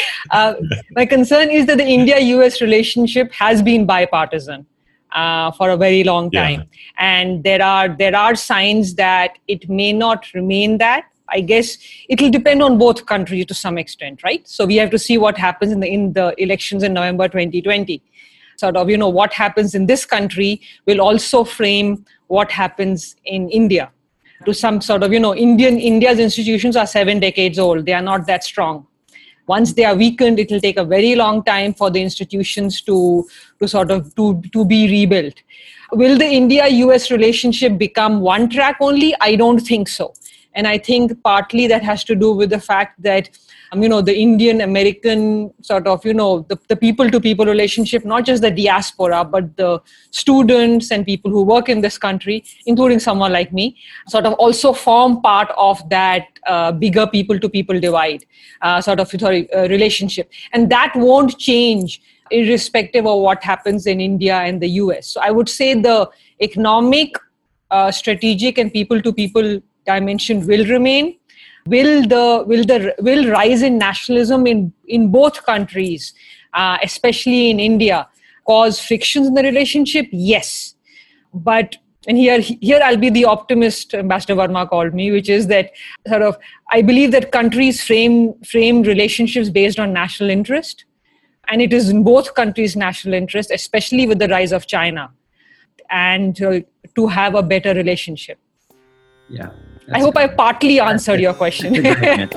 uh, 0.30 0.54
my 0.92 1.04
concern 1.04 1.50
is 1.50 1.66
that 1.66 1.78
the 1.78 1.86
India-U.S. 1.86 2.60
relationship 2.60 3.32
has 3.32 3.60
been 3.60 3.86
bipartisan. 3.86 4.64
Uh, 5.14 5.50
for 5.52 5.70
a 5.70 5.76
very 5.76 6.04
long 6.04 6.30
time, 6.30 6.60
yeah. 6.60 6.66
and 6.98 7.42
there 7.42 7.62
are 7.62 7.88
there 7.88 8.14
are 8.14 8.34
signs 8.34 8.94
that 8.96 9.38
it 9.48 9.66
may 9.66 9.90
not 9.90 10.26
remain 10.34 10.76
that. 10.76 11.06
I 11.30 11.40
guess 11.40 11.78
it 12.10 12.20
will 12.20 12.30
depend 12.30 12.62
on 12.62 12.76
both 12.76 13.06
countries 13.06 13.46
to 13.46 13.54
some 13.54 13.78
extent, 13.78 14.22
right? 14.22 14.46
So 14.46 14.66
we 14.66 14.76
have 14.76 14.90
to 14.90 14.98
see 14.98 15.16
what 15.16 15.38
happens 15.38 15.72
in 15.72 15.80
the 15.80 15.86
in 15.86 16.12
the 16.12 16.34
elections 16.36 16.82
in 16.82 16.92
November 16.92 17.26
2020. 17.26 18.02
Sort 18.58 18.76
of, 18.76 18.90
you 18.90 18.98
know, 18.98 19.08
what 19.08 19.32
happens 19.32 19.74
in 19.74 19.86
this 19.86 20.04
country 20.04 20.60
will 20.84 21.00
also 21.00 21.42
frame 21.42 22.04
what 22.26 22.52
happens 22.52 23.16
in 23.24 23.48
India. 23.48 23.90
To 24.44 24.52
some 24.52 24.82
sort 24.82 25.02
of, 25.02 25.12
you 25.12 25.20
know, 25.20 25.34
Indian 25.34 25.78
India's 25.78 26.18
institutions 26.18 26.76
are 26.76 26.86
seven 26.86 27.18
decades 27.18 27.58
old. 27.58 27.86
They 27.86 27.94
are 27.94 28.02
not 28.02 28.26
that 28.26 28.44
strong 28.44 28.86
once 29.48 29.72
they 29.72 29.84
are 29.84 29.94
weakened 29.94 30.38
it 30.38 30.50
will 30.50 30.60
take 30.60 30.76
a 30.76 30.84
very 30.84 31.14
long 31.14 31.42
time 31.44 31.74
for 31.74 31.90
the 31.90 32.00
institutions 32.00 32.80
to 32.82 33.26
to 33.60 33.68
sort 33.68 33.90
of 33.90 34.14
to 34.14 34.42
to 34.52 34.64
be 34.64 34.80
rebuilt. 34.90 35.42
Will 35.92 36.18
the 36.18 36.30
india 36.38 36.66
us 36.66 37.10
relationship 37.10 37.78
become 37.78 38.20
one 38.20 38.48
track 38.48 38.76
only? 38.80 39.14
I 39.20 39.36
don't 39.36 39.60
think 39.60 39.88
so. 39.88 40.14
And 40.54 40.66
i 40.66 40.76
think 40.76 41.12
partly 41.22 41.66
that 41.68 41.82
has 41.82 42.04
to 42.04 42.14
do 42.14 42.32
with 42.32 42.50
the 42.50 42.60
fact 42.60 43.00
that 43.02 43.30
um, 43.72 43.82
you 43.82 43.88
know 43.88 44.00
the 44.00 44.16
indian 44.16 44.60
american 44.60 45.52
sort 45.62 45.86
of 45.86 46.04
you 46.04 46.14
know 46.14 46.46
the, 46.48 46.76
people 46.76 47.10
to 47.10 47.20
people 47.20 47.46
relationship 47.46 48.04
not 48.04 48.24
just 48.24 48.42
the 48.42 48.50
diaspora 48.50 49.24
but 49.24 49.56
the 49.56 49.80
students 50.10 50.90
and 50.90 51.04
people 51.04 51.30
who 51.30 51.42
work 51.42 51.68
in 51.68 51.80
this 51.80 51.98
country 51.98 52.44
including 52.66 52.98
someone 52.98 53.32
like 53.32 53.52
me 53.52 53.76
sort 54.06 54.26
of 54.26 54.32
also 54.34 54.72
form 54.72 55.20
part 55.22 55.50
of 55.56 55.88
that 55.88 56.26
uh, 56.46 56.72
bigger 56.72 57.06
people 57.06 57.38
to 57.38 57.48
people 57.48 57.78
divide 57.78 58.24
uh, 58.62 58.80
sort 58.80 59.00
of 59.00 59.08
sorry, 59.08 59.52
uh, 59.52 59.68
relationship. 59.68 60.30
And 60.52 60.70
that 60.70 60.92
won't 60.94 61.38
change 61.38 62.00
irrespective 62.30 63.06
of 63.06 63.20
what 63.20 63.42
happens 63.42 63.86
in 63.86 64.00
india 64.00 64.36
and 64.36 64.60
the 64.60 64.68
us 64.68 65.06
so 65.06 65.20
i 65.22 65.30
would 65.30 65.48
say 65.48 65.74
the 65.74 66.08
economic 66.42 67.16
uh, 67.70 67.90
strategic 67.90 68.58
and 68.58 68.72
people 68.72 69.00
to 69.00 69.12
people 69.12 69.60
dimension 69.86 70.46
will 70.46 70.66
remain 70.66 71.17
will 71.74 72.06
the 72.12 72.44
will 72.46 72.64
the 72.64 72.94
will 73.00 73.28
rise 73.30 73.62
in 73.62 73.78
nationalism 73.78 74.46
in 74.46 74.72
in 74.86 75.10
both 75.10 75.44
countries 75.44 76.14
uh, 76.54 76.78
especially 76.82 77.50
in 77.50 77.60
india 77.60 78.08
cause 78.46 78.80
frictions 78.80 79.26
in 79.26 79.34
the 79.34 79.42
relationship? 79.42 80.06
Yes. 80.10 80.74
But 81.34 81.76
and 82.06 82.16
here 82.16 82.40
here 82.40 82.80
i'll 82.82 82.96
be 82.96 83.10
the 83.10 83.24
optimist 83.24 83.94
ambassador 83.94 84.34
verma 84.40 84.66
called 84.68 84.94
me 84.94 85.10
which 85.10 85.28
is 85.28 85.48
that 85.48 85.72
sort 86.06 86.22
of 86.22 86.38
i 86.70 86.80
believe 86.80 87.10
that 87.10 87.32
countries 87.32 87.82
frame 87.88 88.32
frame 88.52 88.82
relationships 88.82 89.50
based 89.50 89.80
on 89.84 89.92
national 89.92 90.30
interest 90.30 90.84
and 91.48 91.60
it 91.60 91.72
is 91.72 91.90
in 91.90 92.02
both 92.04 92.34
countries 92.34 92.76
national 92.76 93.14
interest 93.14 93.50
especially 93.50 94.06
with 94.06 94.18
the 94.20 94.28
rise 94.28 94.52
of 94.52 94.66
china 94.66 95.10
and 95.90 96.42
uh, 96.42 96.60
to 96.94 97.06
have 97.06 97.34
a 97.34 97.42
better 97.42 97.74
relationship. 97.74 98.38
Yeah 99.28 99.50
I 99.90 100.00
hope 100.00 100.16
I 100.16 100.28
partly 100.28 100.80
answered 100.80 101.18
your 101.18 101.32
question. 101.32 101.72
let 101.82 102.28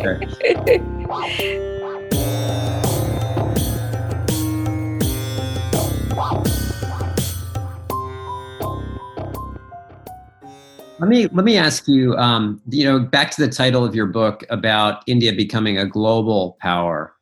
me 11.09 11.27
let 11.27 11.43
me 11.43 11.57
ask 11.57 11.89
you. 11.89 12.15
Um, 12.15 12.61
you 12.69 12.85
know, 12.85 12.99
back 12.99 13.31
to 13.31 13.45
the 13.45 13.51
title 13.51 13.83
of 13.83 13.93
your 13.93 14.05
book 14.05 14.45
about 14.49 15.03
India 15.07 15.33
becoming 15.33 15.77
a 15.77 15.85
global 15.85 16.55
power. 16.61 17.13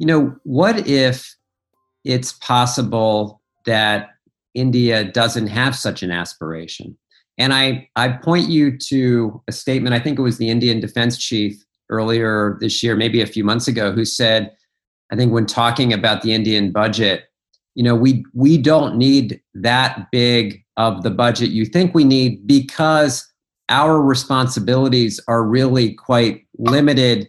You 0.00 0.06
know, 0.06 0.36
what 0.42 0.88
if 0.88 1.36
it's 2.04 2.32
possible 2.32 3.40
that 3.64 4.10
India 4.54 5.04
doesn't 5.04 5.46
have 5.46 5.76
such 5.76 6.02
an 6.02 6.10
aspiration? 6.10 6.98
And 7.38 7.54
I, 7.54 7.88
I 7.96 8.08
point 8.08 8.48
you 8.48 8.76
to 8.78 9.42
a 9.48 9.52
statement, 9.52 9.94
I 9.94 10.00
think 10.00 10.18
it 10.18 10.22
was 10.22 10.38
the 10.38 10.50
Indian 10.50 10.80
defense 10.80 11.16
chief 11.16 11.64
earlier 11.88 12.58
this 12.60 12.82
year, 12.82 12.96
maybe 12.96 13.22
a 13.22 13.26
few 13.26 13.44
months 13.44 13.68
ago, 13.68 13.92
who 13.92 14.04
said, 14.04 14.52
I 15.12 15.16
think 15.16 15.32
when 15.32 15.46
talking 15.46 15.92
about 15.92 16.22
the 16.22 16.34
Indian 16.34 16.72
budget, 16.72 17.24
you 17.74 17.84
know, 17.84 17.94
we 17.94 18.24
we 18.34 18.58
don't 18.58 18.96
need 18.96 19.40
that 19.54 20.10
big 20.10 20.64
of 20.76 21.02
the 21.02 21.10
budget 21.10 21.50
you 21.50 21.64
think 21.64 21.94
we 21.94 22.04
need 22.04 22.46
because 22.46 23.26
our 23.68 24.00
responsibilities 24.00 25.20
are 25.28 25.44
really 25.44 25.92
quite 25.94 26.46
limited 26.58 27.28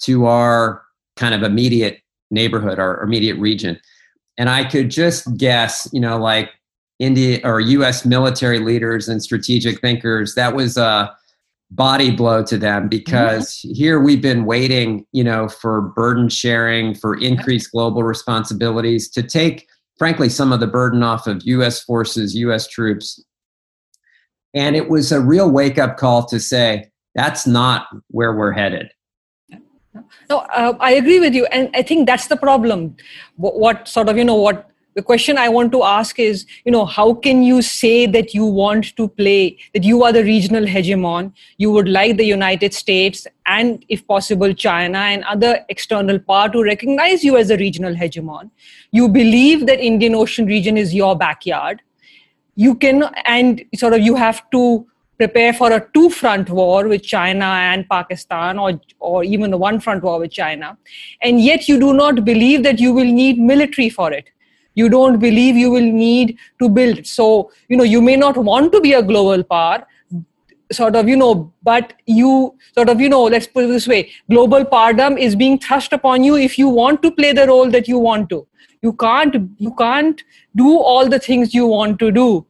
to 0.00 0.26
our 0.26 0.82
kind 1.16 1.34
of 1.34 1.42
immediate 1.42 2.00
neighborhood, 2.30 2.78
our 2.78 3.02
immediate 3.02 3.36
region. 3.38 3.78
And 4.38 4.48
I 4.48 4.64
could 4.64 4.90
just 4.90 5.36
guess, 5.36 5.88
you 5.92 6.00
know, 6.00 6.16
like 6.16 6.50
India 7.00 7.40
or 7.42 7.60
U.S. 7.60 8.04
military 8.04 8.60
leaders 8.60 9.08
and 9.08 9.22
strategic 9.22 9.80
thinkers, 9.80 10.34
that 10.34 10.54
was 10.54 10.76
a 10.76 11.12
body 11.70 12.10
blow 12.10 12.44
to 12.44 12.58
them 12.58 12.88
because 12.88 13.56
mm-hmm. 13.56 13.74
here 13.74 14.00
we've 14.00 14.22
been 14.22 14.44
waiting, 14.44 15.06
you 15.12 15.24
know, 15.24 15.48
for 15.48 15.80
burden 15.80 16.28
sharing, 16.28 16.94
for 16.94 17.18
increased 17.18 17.72
global 17.72 18.02
responsibilities 18.02 19.08
to 19.10 19.22
take, 19.22 19.66
frankly, 19.98 20.28
some 20.28 20.52
of 20.52 20.60
the 20.60 20.66
burden 20.66 21.02
off 21.02 21.26
of 21.26 21.42
U.S. 21.44 21.82
forces, 21.82 22.34
U.S. 22.36 22.68
troops. 22.68 23.24
And 24.52 24.76
it 24.76 24.90
was 24.90 25.10
a 25.10 25.20
real 25.20 25.50
wake 25.50 25.78
up 25.78 25.96
call 25.96 26.26
to 26.26 26.38
say 26.38 26.90
that's 27.14 27.46
not 27.46 27.86
where 28.08 28.34
we're 28.34 28.52
headed. 28.52 28.90
No, 30.28 30.38
uh, 30.38 30.76
I 30.80 30.92
agree 30.92 31.18
with 31.18 31.34
you, 31.34 31.46
and 31.46 31.70
I 31.74 31.82
think 31.82 32.06
that's 32.06 32.28
the 32.28 32.36
problem. 32.36 32.96
What, 33.36 33.58
what 33.58 33.88
sort 33.88 34.08
of 34.08 34.16
you 34.16 34.24
know 34.24 34.36
what 34.36 34.69
the 35.00 35.06
question 35.08 35.38
i 35.42 35.48
want 35.56 35.72
to 35.72 35.82
ask 35.90 36.18
is 36.28 36.46
you 36.64 36.72
know 36.72 36.84
how 36.94 37.08
can 37.26 37.42
you 37.42 37.60
say 37.66 38.06
that 38.14 38.34
you 38.38 38.48
want 38.62 38.94
to 38.96 39.08
play 39.20 39.58
that 39.74 39.84
you 39.90 40.02
are 40.08 40.12
the 40.16 40.24
regional 40.24 40.66
hegemon 40.72 41.32
you 41.64 41.70
would 41.76 41.88
like 41.96 42.16
the 42.18 42.26
united 42.30 42.74
states 42.78 43.26
and 43.58 43.84
if 43.88 44.06
possible 44.06 44.52
china 44.64 44.98
and 44.98 45.24
other 45.24 45.52
external 45.68 46.18
power 46.18 46.48
to 46.48 46.62
recognize 46.62 47.24
you 47.24 47.36
as 47.36 47.50
a 47.50 47.56
regional 47.56 47.94
hegemon? 47.94 48.50
You 48.92 49.08
believe 49.08 49.66
that 49.66 49.80
indian 49.80 50.14
ocean 50.14 50.46
region 50.46 50.76
is 50.76 50.94
your 50.94 51.16
backyard. 51.16 51.82
You 52.56 52.74
can 52.74 53.04
and 53.24 53.64
sort 53.74 53.94
of 53.94 54.00
you 54.00 54.16
have 54.16 54.42
to 54.50 54.86
prepare 55.18 55.52
for 55.52 55.72
a 55.72 55.80
two 55.94 56.10
front 56.10 56.50
war 56.58 56.88
with 56.88 57.02
china 57.02 57.44
and 57.44 57.88
pakistan 57.88 58.58
or 58.58 58.68
or 58.98 59.22
even 59.24 59.52
a 59.52 59.62
one 59.64 59.80
front 59.86 60.04
war 60.10 60.18
with 60.18 60.30
china. 60.30 60.76
And 61.22 61.40
yet 61.46 61.68
you 61.68 61.80
do 61.86 61.94
not 62.02 62.24
believe 62.24 62.62
that 62.68 62.84
you 62.86 62.92
will 62.92 63.12
need 63.22 63.42
military 63.52 63.88
for 63.88 64.12
it 64.12 64.30
you 64.74 64.88
don't 64.88 65.18
believe 65.18 65.56
you 65.56 65.70
will 65.70 65.92
need 65.92 66.38
to 66.60 66.68
build. 66.68 67.06
So 67.06 67.52
you 67.68 67.76
know 67.76 67.84
you 67.84 68.00
may 68.00 68.16
not 68.16 68.36
want 68.36 68.72
to 68.72 68.80
be 68.80 68.92
a 68.94 69.02
global 69.02 69.42
power 69.42 69.86
sort 70.72 70.94
of 70.94 71.08
you 71.08 71.16
know 71.16 71.52
but 71.62 71.94
you 72.06 72.56
sort 72.74 72.88
of 72.88 73.00
you 73.00 73.08
know 73.08 73.24
let's 73.24 73.46
put 73.46 73.64
it 73.64 73.68
this 73.68 73.88
way. 73.88 74.10
Global 74.30 74.64
paradigm 74.64 75.18
is 75.18 75.34
being 75.34 75.58
thrust 75.58 75.92
upon 75.92 76.24
you 76.24 76.36
if 76.36 76.58
you 76.58 76.68
want 76.68 77.02
to 77.02 77.10
play 77.10 77.32
the 77.32 77.46
role 77.46 77.70
that 77.70 77.88
you 77.88 77.98
want 77.98 78.28
to. 78.30 78.46
You 78.82 78.92
can't 78.92 79.36
you 79.58 79.74
can't 79.74 80.22
do 80.56 80.78
all 80.78 81.08
the 81.08 81.18
things 81.18 81.54
you 81.54 81.66
want 81.66 81.98
to 81.98 82.10
do 82.10 82.46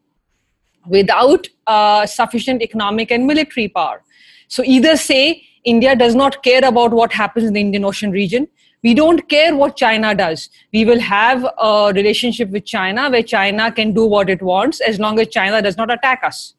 without 0.87 1.47
uh, 1.67 2.07
sufficient 2.07 2.63
economic 2.63 3.11
and 3.11 3.27
military 3.27 3.69
power. 3.69 4.03
So 4.49 4.63
either 4.65 4.97
say 4.97 5.45
india 5.65 5.95
does 5.97 6.15
not 6.15 6.43
care 6.43 6.65
about 6.65 6.93
what 6.93 7.13
happens 7.13 7.47
in 7.47 7.55
the 7.55 7.61
indian 7.61 7.85
ocean 7.85 8.11
region. 8.11 8.49
We 8.83 8.95
don't 8.95 9.29
care 9.29 9.55
what 9.55 9.77
china 9.77 10.15
does. 10.15 10.49
We 10.73 10.85
will 10.87 11.01
have 11.01 11.45
a 11.59 11.93
relationship 11.95 12.49
with 12.51 12.65
china 12.65 13.11
where 13.11 13.23
china 13.23 13.71
can 13.71 13.93
do 13.93 14.07
what 14.07 14.31
it 14.31 14.41
wants 14.41 14.81
as 14.81 14.99
long 14.99 15.21
as 15.21 15.29
china 15.29 15.61
does 15.61 15.77
not 15.77 15.93
attack 15.93 16.23
us. 16.25 16.55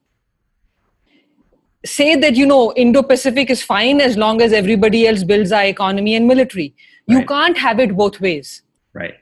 Say 1.83 2.15
that 2.15 2.35
you 2.35 2.45
know 2.45 2.73
indo-pacific 2.73 3.49
is 3.49 3.63
fine 3.63 4.01
as 4.01 4.17
long 4.17 4.41
as 4.41 4.53
everybody 4.53 5.07
else 5.07 5.23
builds 5.23 5.51
our 5.51 5.63
economy 5.63 6.15
and 6.15 6.27
military. 6.27 6.75
You 7.07 7.17
right. 7.17 7.27
can't 7.27 7.57
have 7.57 7.79
it 7.79 7.97
both 7.97 8.21
ways. 8.21 8.61
Right. 8.93 9.15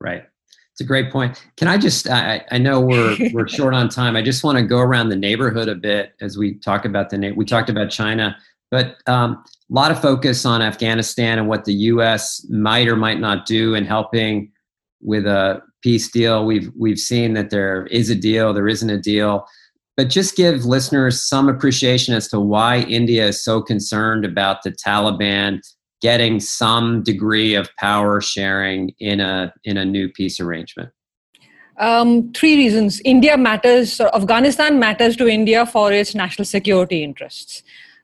Right. 0.00 0.24
It's 0.72 0.80
a 0.80 0.84
great 0.84 1.12
point. 1.12 1.46
Can 1.56 1.68
i 1.68 1.76
just 1.76 2.08
i, 2.08 2.44
I 2.50 2.58
know 2.58 2.80
we're 2.80 3.16
we're 3.32 3.46
short 3.46 3.74
on 3.74 3.88
time. 3.90 4.16
I 4.16 4.22
just 4.22 4.42
want 4.42 4.58
to 4.58 4.64
go 4.64 4.78
around 4.78 5.10
the 5.10 5.16
neighborhood 5.16 5.68
a 5.68 5.74
bit 5.76 6.14
as 6.20 6.36
we 6.36 6.54
talk 6.54 6.84
about 6.84 7.10
the 7.10 7.32
we 7.36 7.44
talked 7.44 7.70
about 7.70 7.90
china 7.90 8.36
but 8.70 8.96
um, 9.06 9.42
a 9.70 9.74
lot 9.74 9.90
of 9.90 10.00
focus 10.00 10.44
on 10.44 10.62
afghanistan 10.62 11.38
and 11.38 11.48
what 11.48 11.64
the 11.64 11.72
us 11.72 12.46
might 12.50 12.88
or 12.88 12.96
might 12.96 13.20
not 13.20 13.46
do 13.46 13.74
in 13.74 13.84
helping 13.84 14.50
with 15.00 15.26
a 15.26 15.60
peace 15.82 16.10
deal 16.10 16.44
we've 16.44 16.70
we've 16.78 16.98
seen 16.98 17.34
that 17.34 17.50
there 17.50 17.86
is 17.86 18.10
a 18.10 18.14
deal 18.14 18.52
there 18.52 18.68
isn't 18.68 18.90
a 18.90 18.98
deal 18.98 19.46
but 20.00 20.08
just 20.08 20.34
give 20.34 20.64
listeners 20.64 21.22
some 21.22 21.46
appreciation 21.46 22.14
as 22.14 22.26
to 22.28 22.40
why 22.40 22.78
India 22.78 23.26
is 23.26 23.44
so 23.44 23.60
concerned 23.60 24.24
about 24.24 24.62
the 24.62 24.72
Taliban 24.72 25.60
getting 26.00 26.40
some 26.40 27.02
degree 27.02 27.54
of 27.54 27.68
power 27.76 28.22
sharing 28.22 28.94
in 28.98 29.20
a 29.20 29.52
in 29.64 29.76
a 29.76 29.84
new 29.84 30.08
peace 30.08 30.40
arrangement. 30.40 30.88
Um, 31.78 32.32
three 32.32 32.56
reasons. 32.56 33.02
India 33.04 33.36
matters, 33.36 34.00
Afghanistan 34.00 34.78
matters 34.78 35.16
to 35.16 35.28
India 35.28 35.66
for 35.66 35.92
its 35.92 36.14
national 36.14 36.46
security 36.46 37.02
interests. 37.02 37.62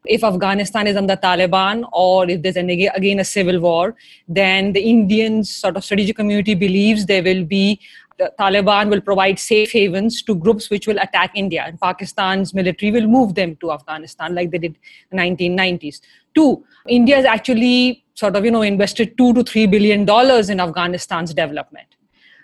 If 0.08 0.24
Afghanistan 0.24 0.86
is 0.86 0.96
under 0.96 1.16
Taliban 1.16 1.88
or 1.92 2.28
if 2.28 2.42
there's 2.42 2.56
an, 2.56 2.70
again 2.70 3.20
a 3.20 3.24
civil 3.24 3.60
war, 3.60 3.94
then 4.28 4.72
the 4.72 4.80
Indian 4.80 5.44
sort 5.44 5.76
of 5.76 5.84
strategic 5.84 6.16
community 6.16 6.54
believes 6.54 7.06
there 7.06 7.22
will 7.22 7.44
be 7.44 7.80
the 8.18 8.32
Taliban 8.38 8.88
will 8.88 9.00
provide 9.00 9.38
safe 9.38 9.72
havens 9.72 10.22
to 10.22 10.34
groups 10.34 10.70
which 10.70 10.86
will 10.86 10.98
attack 10.98 11.32
India, 11.34 11.64
and 11.66 11.78
Pakistan's 11.80 12.54
military 12.54 12.90
will 12.90 13.06
move 13.06 13.34
them 13.34 13.56
to 13.56 13.72
Afghanistan 13.72 14.34
like 14.34 14.50
they 14.50 14.58
did 14.58 14.78
in 15.10 15.18
the 15.18 15.22
1990s. 15.22 16.00
Two, 16.34 16.64
India 16.88 17.16
has 17.16 17.24
actually 17.24 18.04
sort 18.14 18.36
of 18.36 18.44
you 18.44 18.50
know 18.50 18.62
invested 18.62 19.16
two 19.18 19.34
to 19.34 19.42
three 19.42 19.66
billion 19.66 20.04
dollars 20.04 20.48
in 20.48 20.60
Afghanistan's 20.60 21.34
development. 21.34 21.95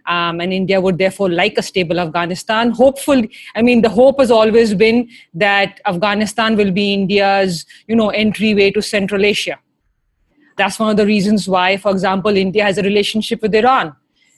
Um, 0.06 0.40
and 0.40 0.52
India 0.52 0.80
would 0.80 0.98
therefore 0.98 1.28
like 1.28 1.58
a 1.58 1.62
stable 1.62 2.00
Afghanistan. 2.00 2.70
Hopefully, 2.70 3.30
I 3.54 3.62
mean, 3.62 3.82
the 3.82 3.88
hope 3.88 4.18
has 4.18 4.30
always 4.30 4.74
been 4.74 5.08
that 5.34 5.80
Afghanistan 5.86 6.56
will 6.56 6.72
be 6.72 6.92
India's, 6.92 7.64
you 7.86 7.94
know, 7.94 8.10
entryway 8.10 8.70
to 8.72 8.82
Central 8.82 9.24
Asia. 9.24 9.58
That's 10.56 10.78
one 10.78 10.90
of 10.90 10.96
the 10.96 11.06
reasons 11.06 11.48
why, 11.48 11.76
for 11.76 11.90
example, 11.90 12.36
India 12.36 12.64
has 12.64 12.78
a 12.78 12.82
relationship 12.82 13.42
with 13.42 13.54
Iran 13.54 13.94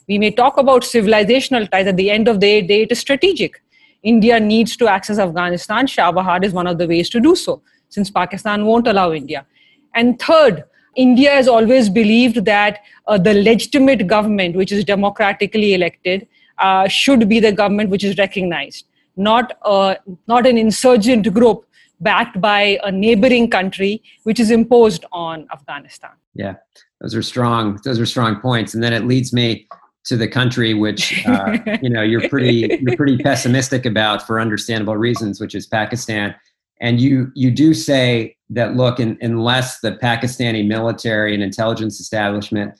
we 0.09 0.18
may 0.18 0.31
talk 0.31 0.59
about 0.59 0.83
civilizational 0.83 1.70
ties. 1.70 1.87
At 1.87 1.96
the 1.96 2.11
end 2.11 2.29
of 2.29 2.40
the 2.40 2.62
day, 2.62 2.83
it 2.83 2.92
is 2.92 2.98
strategic. 2.98 3.62
India 4.03 4.38
needs 4.38 4.77
to 4.77 4.88
access 4.88 5.18
Afghanistan. 5.18 5.87
Chabahar 5.87 6.44
is 6.44 6.53
one 6.53 6.66
of 6.66 6.79
the 6.79 6.87
ways 6.87 7.09
to 7.11 7.20
do 7.20 7.35
so, 7.35 7.62
since 7.88 8.11
Pakistan 8.11 8.66
won't 8.66 8.87
allow 8.87 9.12
India. 9.12 9.46
And 9.94 10.18
third, 10.18 10.64
India 10.97 11.31
has 11.31 11.49
always 11.49 11.89
believed 11.89 12.45
that 12.45 12.81
uh, 13.07 13.19
the 13.19 13.35
legitimate 13.35 14.07
government, 14.07 14.57
which 14.57 14.73
is 14.73 14.85
democratically 14.85 15.75
elected, 15.75 16.27
uh, 16.59 16.89
should 16.89 17.29
be 17.29 17.41
the 17.41 17.53
government 17.53 17.91
which 17.91 18.05
is 18.05 18.17
recognized, 18.17 18.87
not, 19.17 19.59
uh, 19.65 19.95
not 20.27 20.47
an 20.47 20.57
insurgent 20.57 21.33
group 21.33 21.67
backed 22.01 22.41
by 22.41 22.79
a 22.85 22.93
neighboring 22.93 23.49
country 23.49 24.03
which 24.25 24.41
is 24.41 24.51
imposed 24.51 25.05
on 25.13 25.47
Afghanistan. 25.53 26.11
Yeah, 26.35 26.55
those 27.01 27.15
are 27.15 27.23
strong. 27.23 27.79
Those 27.85 28.01
are 28.01 28.07
strong 28.07 28.41
points, 28.41 28.75
and 28.75 28.83
then 28.83 28.93
it 28.93 29.05
leads 29.05 29.33
me 29.33 29.69
to 30.05 30.17
the 30.17 30.29
country, 30.29 30.75
which 30.75 31.27
uh, 31.27 31.57
you 31.83 31.91
know 31.91 32.03
you're 32.03 32.29
pretty 32.29 32.79
you're 32.81 32.97
pretty 32.97 33.19
pessimistic 33.19 33.87
about 33.87 34.27
for 34.27 34.41
understandable 34.41 34.97
reasons, 34.97 35.41
which 35.41 35.55
is 35.55 35.67
Pakistan. 35.67 36.35
And 36.85 37.01
you 37.01 37.33
you 37.35 37.51
do 37.51 37.73
say 37.73 38.37
that 38.51 38.77
look, 38.77 39.01
in, 39.01 39.16
unless 39.23 39.81
the 39.81 39.92
Pakistani 39.92 40.66
military 40.66 41.33
and 41.33 41.42
intelligence 41.42 41.99
establishment 41.99 42.75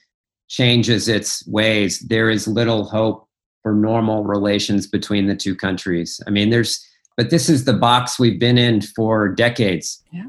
changes 0.47 1.09
its 1.09 1.47
ways, 1.49 2.01
there 2.01 2.29
is 2.29 2.47
little 2.47 2.85
hope 2.85 3.27
for 3.63 3.73
normal 3.73 4.23
relations 4.23 4.87
between 4.87 5.27
the 5.27 5.35
two 5.35 5.57
countries. 5.57 6.21
I 6.27 6.31
mean, 6.31 6.51
there's 6.51 6.87
but 7.17 7.31
this 7.31 7.49
is 7.49 7.65
the 7.65 7.73
box 7.73 8.19
we've 8.19 8.39
been 8.39 8.59
in 8.59 8.83
for 8.83 9.31
decades. 9.31 10.03
Yeah. 10.13 10.27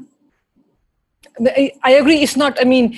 I 1.84 1.90
agree. 1.90 2.22
It's 2.22 2.34
not. 2.36 2.58
I 2.58 2.64
mean, 2.64 2.96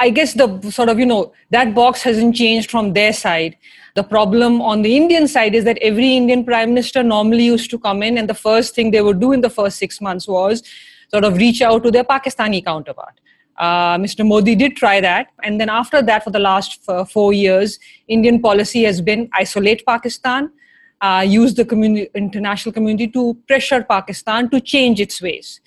I 0.00 0.10
guess 0.10 0.34
the 0.34 0.60
sort 0.70 0.88
of, 0.88 0.98
you 0.98 1.06
know, 1.06 1.32
that 1.50 1.74
box 1.74 2.02
hasn't 2.02 2.34
changed 2.34 2.70
from 2.70 2.92
their 2.92 3.12
side. 3.12 3.56
The 3.94 4.02
problem 4.02 4.60
on 4.60 4.82
the 4.82 4.96
Indian 4.96 5.28
side 5.28 5.54
is 5.54 5.64
that 5.64 5.78
every 5.80 6.16
Indian 6.16 6.44
prime 6.44 6.70
minister 6.70 7.02
normally 7.02 7.44
used 7.44 7.70
to 7.70 7.78
come 7.78 8.02
in, 8.02 8.18
and 8.18 8.28
the 8.28 8.34
first 8.34 8.74
thing 8.74 8.90
they 8.90 9.00
would 9.00 9.20
do 9.20 9.32
in 9.32 9.40
the 9.40 9.50
first 9.50 9.78
six 9.78 10.00
months 10.00 10.26
was 10.26 10.62
sort 11.10 11.24
of 11.24 11.36
reach 11.36 11.62
out 11.62 11.84
to 11.84 11.90
their 11.92 12.02
Pakistani 12.02 12.64
counterpart. 12.64 13.20
Uh, 13.56 13.96
Mr. 13.98 14.26
Modi 14.26 14.56
did 14.56 14.76
try 14.76 15.00
that. 15.00 15.28
And 15.44 15.60
then 15.60 15.68
after 15.68 16.02
that, 16.02 16.24
for 16.24 16.30
the 16.30 16.40
last 16.40 16.80
f- 16.88 17.10
four 17.10 17.32
years, 17.32 17.78
Indian 18.08 18.40
policy 18.40 18.82
has 18.82 19.00
been 19.00 19.28
isolate 19.32 19.86
Pakistan, 19.86 20.50
uh, 21.00 21.24
use 21.26 21.54
the 21.54 21.64
communi- 21.64 22.12
international 22.14 22.72
community 22.72 23.06
to 23.08 23.36
pressure 23.46 23.84
Pakistan 23.84 24.50
to 24.50 24.60
change 24.60 25.00
its 25.00 25.22
ways. 25.22 25.60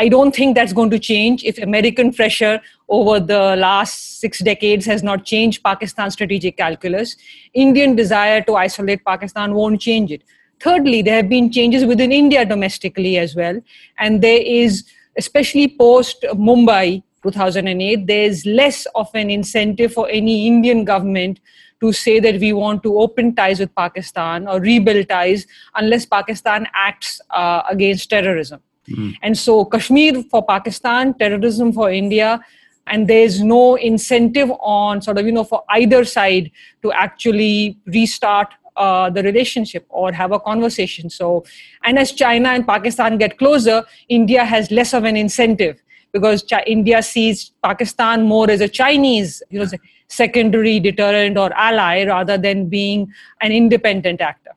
I 0.00 0.08
don't 0.08 0.34
think 0.34 0.54
that's 0.54 0.72
going 0.72 0.88
to 0.90 0.98
change 0.98 1.44
if 1.44 1.58
American 1.58 2.10
pressure 2.10 2.58
over 2.88 3.20
the 3.20 3.54
last 3.56 4.18
six 4.20 4.38
decades 4.38 4.86
has 4.86 5.02
not 5.02 5.26
changed 5.26 5.62
Pakistan's 5.62 6.14
strategic 6.14 6.56
calculus. 6.56 7.16
Indian 7.52 7.96
desire 7.96 8.40
to 8.44 8.56
isolate 8.56 9.04
Pakistan 9.04 9.52
won't 9.52 9.78
change 9.78 10.10
it. 10.10 10.22
Thirdly, 10.58 11.02
there 11.02 11.16
have 11.16 11.28
been 11.28 11.52
changes 11.52 11.84
within 11.84 12.12
India 12.12 12.46
domestically 12.46 13.18
as 13.18 13.36
well. 13.36 13.60
And 13.98 14.22
there 14.22 14.40
is, 14.40 14.84
especially 15.18 15.68
post 15.68 16.24
Mumbai 16.32 17.02
2008, 17.22 18.06
there's 18.06 18.46
less 18.46 18.86
of 18.94 19.10
an 19.12 19.28
incentive 19.28 19.92
for 19.92 20.08
any 20.08 20.46
Indian 20.46 20.86
government 20.86 21.40
to 21.80 21.92
say 21.92 22.20
that 22.20 22.40
we 22.40 22.54
want 22.54 22.82
to 22.84 22.98
open 22.98 23.34
ties 23.34 23.60
with 23.60 23.74
Pakistan 23.74 24.48
or 24.48 24.60
rebuild 24.60 25.10
ties 25.10 25.46
unless 25.74 26.06
Pakistan 26.06 26.66
acts 26.72 27.20
uh, 27.28 27.62
against 27.68 28.08
terrorism. 28.08 28.62
Mm. 28.88 29.14
And 29.22 29.38
so, 29.38 29.64
Kashmir 29.64 30.22
for 30.24 30.44
Pakistan, 30.44 31.14
terrorism 31.14 31.72
for 31.72 31.90
India, 31.90 32.40
and 32.86 33.06
there's 33.06 33.40
no 33.40 33.76
incentive 33.76 34.50
on 34.60 35.00
sort 35.00 35.18
of, 35.18 35.26
you 35.26 35.32
know, 35.32 35.44
for 35.44 35.62
either 35.70 36.04
side 36.04 36.50
to 36.82 36.92
actually 36.92 37.78
restart 37.86 38.48
uh, 38.76 39.10
the 39.10 39.22
relationship 39.22 39.86
or 39.88 40.12
have 40.12 40.32
a 40.32 40.40
conversation. 40.40 41.10
So, 41.10 41.44
and 41.84 41.98
as 41.98 42.12
China 42.12 42.48
and 42.48 42.66
Pakistan 42.66 43.18
get 43.18 43.38
closer, 43.38 43.84
India 44.08 44.44
has 44.44 44.70
less 44.70 44.94
of 44.94 45.04
an 45.04 45.16
incentive 45.16 45.80
because 46.12 46.42
Ch- 46.42 46.66
India 46.66 47.02
sees 47.02 47.52
Pakistan 47.62 48.24
more 48.24 48.50
as 48.50 48.60
a 48.60 48.68
Chinese, 48.68 49.42
you 49.50 49.60
know, 49.60 49.66
secondary 50.08 50.80
deterrent 50.80 51.38
or 51.38 51.52
ally 51.54 52.04
rather 52.04 52.36
than 52.36 52.68
being 52.68 53.12
an 53.40 53.52
independent 53.52 54.20
actor. 54.20 54.50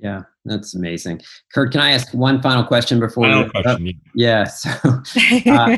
Yeah. 0.00 0.22
That's 0.44 0.74
amazing. 0.74 1.20
Kurt, 1.54 1.72
can 1.72 1.80
I 1.80 1.90
ask 1.90 2.12
one 2.14 2.40
final 2.40 2.64
question 2.64 2.98
before 2.98 3.24
final 3.24 3.44
we 3.44 3.50
question. 3.50 4.00
Yeah. 4.14 4.44
So, 4.44 4.70
uh, 5.46 5.76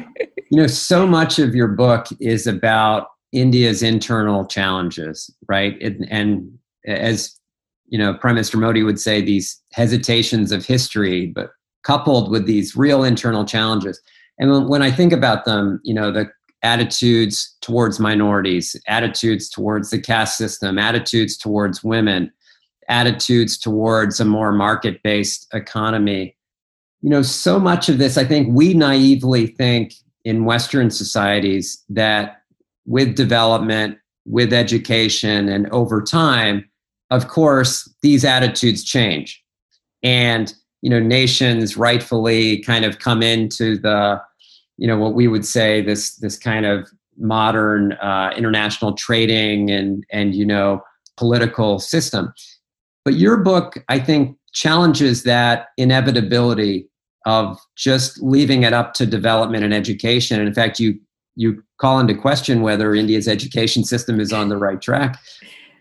you 0.51 0.59
know, 0.59 0.67
so 0.67 1.07
much 1.07 1.39
of 1.39 1.55
your 1.55 1.69
book 1.69 2.07
is 2.21 2.47
about 2.47 3.09
India's 3.33 3.83
internal 3.83 4.47
challenges, 4.47 5.35
right? 5.49 5.81
and, 5.83 6.07
and 6.11 6.59
as 6.87 7.39
you 7.93 7.99
know, 7.99 8.15
Prime 8.15 8.37
Minister 8.37 8.57
Modi 8.57 8.83
would 8.83 8.99
say, 8.99 9.21
these 9.21 9.61
hesitations 9.73 10.51
of 10.51 10.65
history, 10.65 11.27
but 11.27 11.51
coupled 11.83 12.31
with 12.31 12.47
these 12.47 12.75
real 12.75 13.05
internal 13.05 13.45
challenges. 13.45 14.01
And 14.39 14.51
when, 14.51 14.69
when 14.69 14.83
I 14.83 14.91
think 14.91 15.13
about 15.13 15.45
them, 15.45 15.79
you 15.85 15.93
know, 15.93 16.11
the 16.11 16.31
attitudes 16.63 17.55
towards 17.61 18.01
minorities, 18.01 18.77
attitudes 18.89 19.51
towards 19.51 19.91
the 19.91 20.01
caste 20.01 20.39
system, 20.39 20.79
attitudes 20.79 21.37
towards 21.37 21.85
women, 21.85 22.33
attitudes 22.89 23.59
towards 23.59 24.21
a 24.21 24.25
more 24.25 24.53
market 24.53 25.03
based 25.03 25.47
economy. 25.55 26.37
You 27.01 27.11
know, 27.11 27.23
so 27.23 27.59
much 27.59 27.89
of 27.89 27.99
this, 27.99 28.17
I 28.17 28.25
think 28.25 28.49
we 28.51 28.75
naively 28.75 29.47
think 29.47 29.95
in 30.25 30.45
Western 30.45 30.91
societies 30.91 31.83
that 31.89 32.43
with 32.87 33.17
development, 33.17 33.99
with 34.25 34.53
education, 34.53 35.49
and 35.49 35.69
over 35.71 36.01
time, 36.01 36.69
of 37.11 37.29
course, 37.29 37.93
these 38.03 38.25
attitudes 38.25 38.85
change. 38.85 39.43
And 40.03 40.55
you 40.83 40.91
know 40.91 41.01
nations 41.01 41.77
rightfully 41.77 42.59
kind 42.59 42.85
of 42.85 42.99
come 42.99 43.23
into 43.23 43.79
the 43.79 44.21
you 44.77 44.87
know 44.87 44.99
what 44.99 45.15
we 45.15 45.29
would 45.29 45.47
say 45.47 45.81
this 45.81 46.17
this 46.17 46.37
kind 46.37 46.67
of 46.67 46.89
modern 47.17 47.93
uh, 47.95 48.33
international 48.37 48.93
trading 48.93 49.71
and 49.71 50.05
and 50.11 50.35
you 50.35 50.45
know 50.45 50.83
political 51.17 51.79
system 51.79 52.33
but 53.05 53.15
your 53.15 53.37
book 53.37 53.83
i 53.89 53.99
think 53.99 54.37
challenges 54.53 55.23
that 55.23 55.69
inevitability 55.77 56.89
of 57.25 57.59
just 57.77 58.21
leaving 58.23 58.65
it 58.65 58.73
up 58.73 58.95
to 58.95 59.07
development 59.07 59.65
and 59.65 59.73
education 59.73 60.39
and 60.39 60.49
in 60.49 60.55
fact 60.55 60.81
you 60.81 60.99
you 61.35 61.63
call 61.79 61.99
into 61.99 62.15
question 62.15 62.63
whether 62.63 62.95
india's 62.95 63.29
education 63.29 63.85
system 63.85 64.21
is 64.21 64.33
on 64.33 64.49
the 64.49 64.57
right 64.57 64.83
track 64.83 65.19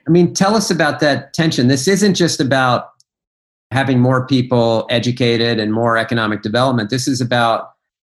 i 0.07 0.11
mean 0.11 0.33
tell 0.33 0.55
us 0.55 0.69
about 0.71 0.99
that 0.99 1.33
tension 1.33 1.67
this 1.67 1.87
isn't 1.87 2.13
just 2.13 2.39
about 2.39 2.91
having 3.71 3.99
more 3.99 4.27
people 4.27 4.85
educated 4.89 5.59
and 5.59 5.73
more 5.73 5.97
economic 5.97 6.41
development. 6.41 6.89
This 6.89 7.07
is 7.07 7.21
about 7.21 7.71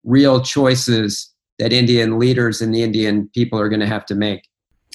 real 0.04 0.42
choices 0.42 1.30
that 1.60 1.74
Indian 1.74 2.18
leaders 2.18 2.62
and 2.62 2.74
the 2.74 2.82
Indian 2.82 3.30
people 3.36 3.60
are 3.60 3.70
going 3.70 3.82
to 3.82 3.88
have 3.88 4.06
to 4.08 4.16
make. 4.16 4.48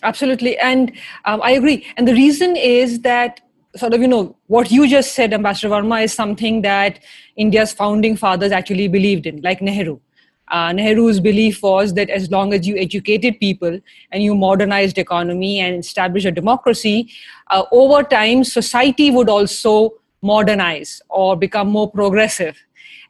Absolutely. 0.03 0.59
And 0.59 0.93
um, 1.27 1.41
I 1.43 1.53
agree. 1.53 1.87
And 1.97 2.09
the 2.09 2.15
reason 2.15 2.57
is 2.57 3.01
that 3.01 3.41
sort 3.77 3.95
of, 3.95 4.01
you 4.01 4.09
know, 4.09 4.37
what 4.47 4.71
you 4.71 4.89
just 4.89 5.15
said, 5.15 5.33
Ambassador 5.33 5.75
Verma 5.75 6.05
is 6.05 6.13
something 6.13 6.63
that 6.63 7.01
India's 7.37 7.73
founding 7.73 8.17
fathers 8.17 8.53
actually 8.53 8.89
believed 8.89 9.27
in, 9.27 9.41
like 9.43 9.61
Nehru. 9.61 10.01
Uh, 10.49 10.73
Nehru's 10.73 11.19
belief 11.19 11.63
was 11.63 11.95
that 11.95 12.09
as 12.09 12.31
long 12.31 12.53
as 12.53 12.67
you 12.67 12.77
educated 12.77 13.41
people 13.41 13.81
and 14.13 14.23
you 14.23 14.35
modernized 14.35 14.97
economy 14.97 15.59
and 15.59 15.85
established 15.85 16.27
a 16.27 16.31
democracy, 16.31 17.11
uh, 17.51 17.65
over 17.73 18.03
time 18.03 18.45
society 18.45 19.11
would 19.11 19.29
also 19.29 19.95
modernize 20.23 21.03
or 21.09 21.37
become 21.37 21.69
more 21.69 21.91
progressive. 21.91 22.57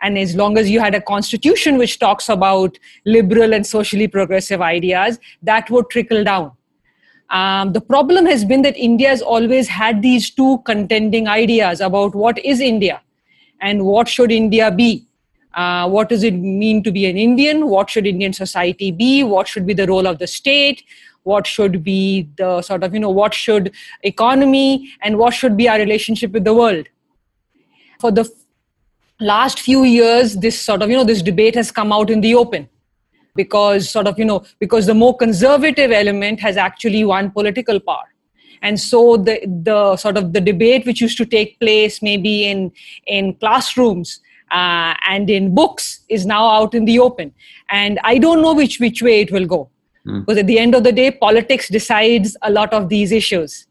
And 0.03 0.19
as 0.19 0.35
long 0.35 0.59
as 0.59 0.71
you 0.71 0.81
had 0.81 0.95
a 0.95 1.01
constitution 1.01 1.79
which 1.79 1.99
talks 1.99 2.29
about 2.29 2.79
liberal 3.05 3.55
and 3.55 3.67
socially 3.67 4.09
progressive 4.09 4.61
ideas, 4.61 5.19
that 5.43 5.71
would 5.71 5.91
trickle 5.91 6.25
down. 6.25 6.53
Um, 7.31 7.73
the 7.73 7.81
problem 7.81 8.27
has 8.27 8.45
been 8.45 8.63
that 8.63 8.77
India 8.77 9.09
has 9.09 9.21
always 9.21 9.69
had 9.69 10.03
these 10.03 10.31
two 10.31 10.59
contending 10.65 11.27
ideas 11.27 11.81
about 11.81 12.15
what 12.15 12.39
is 12.39 12.61
India 12.61 13.01
and 13.61 13.85
what 13.85 14.09
should 14.09 14.31
India 14.31 14.71
be. 14.71 15.07
Uh, 15.55 15.89
what 15.89 16.09
does 16.09 16.23
it 16.23 16.35
mean 16.35 16.83
to 16.83 16.93
be 16.93 17.07
an 17.07 17.17
Indian? 17.17 17.69
What 17.69 17.91
should 17.91 18.07
Indian 18.07 18.33
society 18.33 18.91
be? 18.91 19.25
What 19.25 19.49
should 19.49 19.67
be 19.67 19.75
the 19.75 19.87
role 19.87 20.07
of 20.07 20.19
the 20.19 20.27
state? 20.27 20.85
What 21.23 21.47
should 21.47 21.83
be 21.83 22.29
the 22.37 22.63
sort 22.63 22.85
of, 22.85 22.95
you 22.95 23.01
know, 23.01 23.11
what 23.11 23.35
should 23.35 23.73
economy 24.03 24.93
and 25.03 25.19
what 25.19 25.35
should 25.35 25.57
be 25.57 25.69
our 25.69 25.79
relationship 25.79 26.33
with 26.33 26.45
the 26.45 26.55
world? 26.55 26.87
for 27.99 28.11
the 28.11 28.31
last 29.21 29.61
few 29.61 29.85
years 29.85 30.37
this 30.37 30.61
sort 30.61 30.83
of 30.83 30.91
you 30.91 30.97
know 30.97 31.05
this 31.05 31.23
debate 31.23 31.55
has 31.55 31.71
come 31.71 31.93
out 31.93 32.11
in 32.11 32.21
the 32.21 32.35
open 32.35 32.69
because 33.37 33.89
sort 33.91 34.07
of 34.07 34.19
you 34.19 34.25
know 34.25 34.45
because 34.59 34.87
the 34.87 34.95
more 34.95 35.17
conservative 35.17 35.93
element 35.93 36.41
has 36.41 36.57
actually 36.57 37.05
won 37.05 37.31
political 37.31 37.79
power. 37.79 38.13
And 38.63 38.81
so 38.81 39.17
the 39.17 39.41
the 39.47 39.97
sort 39.97 40.17
of 40.17 40.33
the 40.33 40.41
debate 40.41 40.87
which 40.87 41.01
used 41.01 41.19
to 41.19 41.27
take 41.27 41.59
place 41.61 42.03
maybe 42.03 42.47
in 42.47 42.73
in 43.07 43.35
classrooms 43.35 44.21
uh, 44.51 44.95
and 45.09 45.29
in 45.29 45.55
books 45.55 46.01
is 46.09 46.27
now 46.27 46.47
out 46.49 46.75
in 46.75 46.85
the 46.85 46.99
open. 46.99 47.33
And 47.69 47.99
i 48.05 48.19
don't 48.19 48.43
know 48.43 48.55
which 48.55 48.81
which 48.81 49.03
way 49.03 49.21
it 49.21 49.31
will 49.31 49.47
go. 49.47 49.71
Mm. 50.07 50.21
because 50.21 50.39
at 50.39 50.47
the 50.47 50.57
end 50.63 50.75
of 50.79 50.85
the 50.85 50.93
day 50.93 51.11
politics 51.11 51.69
decides 51.69 52.37
a 52.43 52.51
lot 52.51 52.73
of 52.73 52.89
these 52.89 53.13
issues. 53.13 53.67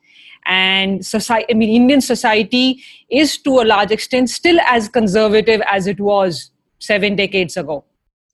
And 0.45 1.05
society 1.05 1.45
i 1.51 1.53
mean 1.59 1.71
indian 1.75 2.01
society 2.01 2.83
is 3.09 3.37
to 3.45 3.61
a 3.61 3.65
large 3.69 3.91
extent 3.91 4.29
still 4.29 4.59
as 4.73 4.89
conservative 4.99 5.61
as 5.77 5.87
it 5.87 5.99
was 5.99 6.51
seven 6.79 7.15
decades 7.15 7.57
ago. 7.57 7.83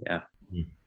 Yeah 0.10 0.22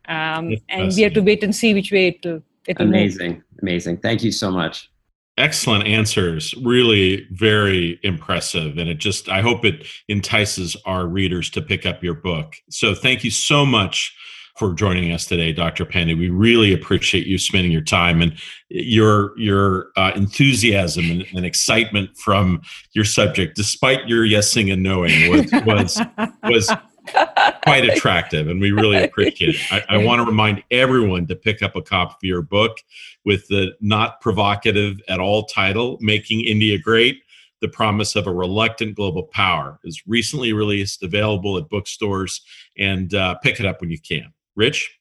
um, 0.09 0.55
and 0.69 0.93
we 0.95 1.03
have 1.03 1.13
to 1.13 1.23
wait 1.23 1.43
and 1.43 1.55
see 1.55 1.75
which 1.75 1.93
way 1.93 2.09
it 2.09 2.25
will 2.25 2.43
amazing 2.79 3.33
move. 3.33 3.43
amazing 3.63 3.97
thank 3.99 4.23
you 4.23 4.33
so 4.33 4.51
much 4.51 4.91
excellent 5.37 5.87
answers 5.87 6.55
really 6.63 7.27
very 7.33 7.99
impressive 8.03 8.79
and 8.79 8.89
it 8.89 8.99
just 8.99 9.29
i 9.29 9.41
hope 9.41 9.65
it 9.65 9.87
entices 10.09 10.77
our 10.87 11.07
readers 11.07 11.51
to 11.51 11.61
pick 11.61 11.85
up 11.87 12.03
your 12.03 12.15
book 12.15 12.55
so 12.71 12.95
thank 12.95 13.25
you 13.25 13.31
so 13.31 13.67
much 13.67 14.15
for 14.57 14.73
joining 14.73 15.11
us 15.11 15.27
today, 15.27 15.53
Dr. 15.53 15.85
Pande. 15.85 16.17
We 16.17 16.31
really 16.31 16.73
appreciate 16.73 17.27
you 17.27 17.39
spending 17.39 17.73
your 17.73 17.83
time 17.83 18.23
and 18.23 18.35
your 18.69 19.37
your 19.39 19.89
uh, 19.97 20.13
enthusiasm 20.15 21.11
and, 21.11 21.27
and, 21.35 21.45
excitement 21.45 22.17
from 22.17 22.63
your 22.93 23.05
subject, 23.05 23.57
despite 23.57 24.07
your 24.07 24.25
yesing 24.25 24.73
and 24.73 24.83
knowing, 24.83 25.29
was 25.29 25.51
was, 25.67 26.01
was 26.45 26.73
quite 27.07 27.85
attractive, 27.91 28.49
and 28.49 28.61
we 28.61 28.73
really 28.73 29.03
appreciate 29.03 29.57
it. 29.57 29.73
I, 29.73 29.97
I 29.97 29.97
want 29.99 30.21
to 30.21 30.25
remind 30.25 30.63
everyone 30.71 31.27
to 31.27 31.37
pick 31.37 31.63
up 31.63 31.77
a 31.77 31.83
copy 31.83 32.15
of 32.15 32.29
your 32.29 32.43
book 32.43 32.79
with 33.25 33.47
the 33.49 33.75
not 33.81 34.21
provocative 34.21 35.01
at 35.09 35.21
all 35.21 35.45
title, 35.45 35.99
"Making 36.01 36.45
India 36.45 36.79
Great." 36.79 37.21
The 37.61 37.69
Promise 37.69 38.15
of 38.15 38.27
a 38.27 38.33
Reluctant 38.33 38.95
Global 38.95 39.23
Power 39.23 39.81
is 39.85 40.03
recently 40.07 40.53
released, 40.53 41.03
available 41.03 41.57
at 41.57 41.71
bookstores, 41.71 42.43
and 42.77 43.15
uh, 43.15 43.37
pick 43.37 43.59
it 43.59 43.65
up 43.65 43.81
when 43.81 43.91
you 43.91 43.99
can. 43.99 44.35
Rich? 44.55 44.99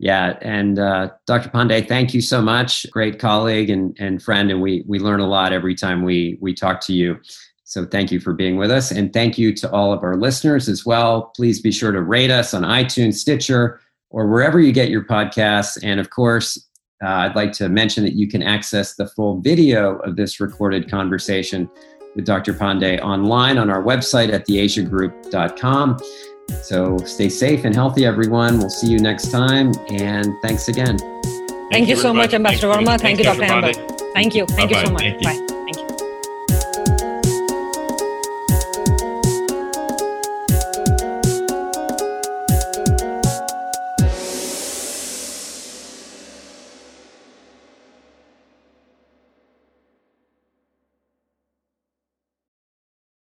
Yeah, 0.00 0.38
and 0.40 0.78
uh, 0.78 1.10
Dr. 1.26 1.50
Pande, 1.50 1.86
thank 1.86 2.14
you 2.14 2.22
so 2.22 2.40
much. 2.40 2.90
Great 2.90 3.18
colleague 3.18 3.68
and, 3.68 3.94
and 4.00 4.22
friend, 4.22 4.50
and 4.50 4.62
we 4.62 4.82
we 4.88 4.98
learn 4.98 5.20
a 5.20 5.26
lot 5.26 5.52
every 5.52 5.74
time 5.74 6.02
we 6.02 6.38
we 6.40 6.54
talk 6.54 6.80
to 6.86 6.94
you. 6.94 7.20
So 7.70 7.86
thank 7.86 8.10
you 8.10 8.18
for 8.18 8.32
being 8.32 8.56
with 8.56 8.72
us, 8.72 8.90
and 8.90 9.12
thank 9.12 9.38
you 9.38 9.54
to 9.54 9.70
all 9.70 9.92
of 9.92 10.02
our 10.02 10.16
listeners 10.16 10.68
as 10.68 10.84
well. 10.84 11.30
Please 11.36 11.60
be 11.60 11.70
sure 11.70 11.92
to 11.92 12.02
rate 12.02 12.32
us 12.32 12.52
on 12.52 12.62
iTunes, 12.62 13.14
Stitcher, 13.14 13.80
or 14.10 14.26
wherever 14.26 14.58
you 14.58 14.72
get 14.72 14.88
your 14.88 15.04
podcasts. 15.04 15.78
And 15.84 16.00
of 16.00 16.10
course, 16.10 16.66
uh, 17.00 17.06
I'd 17.06 17.36
like 17.36 17.52
to 17.52 17.68
mention 17.68 18.02
that 18.02 18.14
you 18.14 18.26
can 18.26 18.42
access 18.42 18.96
the 18.96 19.06
full 19.06 19.40
video 19.40 19.98
of 19.98 20.16
this 20.16 20.40
recorded 20.40 20.90
conversation 20.90 21.70
with 22.16 22.24
Dr. 22.24 22.54
Pande 22.54 23.00
online 23.02 23.56
on 23.56 23.70
our 23.70 23.84
website 23.84 24.32
at 24.32 24.48
theasiagroup.com. 24.48 25.98
So 26.64 26.98
stay 27.04 27.28
safe 27.28 27.64
and 27.64 27.72
healthy, 27.72 28.04
everyone. 28.04 28.58
We'll 28.58 28.68
see 28.68 28.88
you 28.88 28.98
next 28.98 29.30
time. 29.30 29.70
And 29.90 30.34
thanks 30.42 30.66
again. 30.66 30.98
Thank, 30.98 31.70
Thank 31.70 31.88
you, 31.88 31.94
so 31.94 32.12
much, 32.12 32.34
Ambassador 32.34 32.66
Verma. 32.66 33.00
Thank 33.00 33.18
you, 33.20 33.24
Dr. 33.26 33.44
Amber. 33.44 33.72
Thank 34.12 34.34
you. 34.34 34.44
Thank 34.46 34.72
Bye-bye. 34.72 34.80
you 34.80 34.86
so 34.86 34.92
much. 34.92 35.22
Bye. 35.22 35.46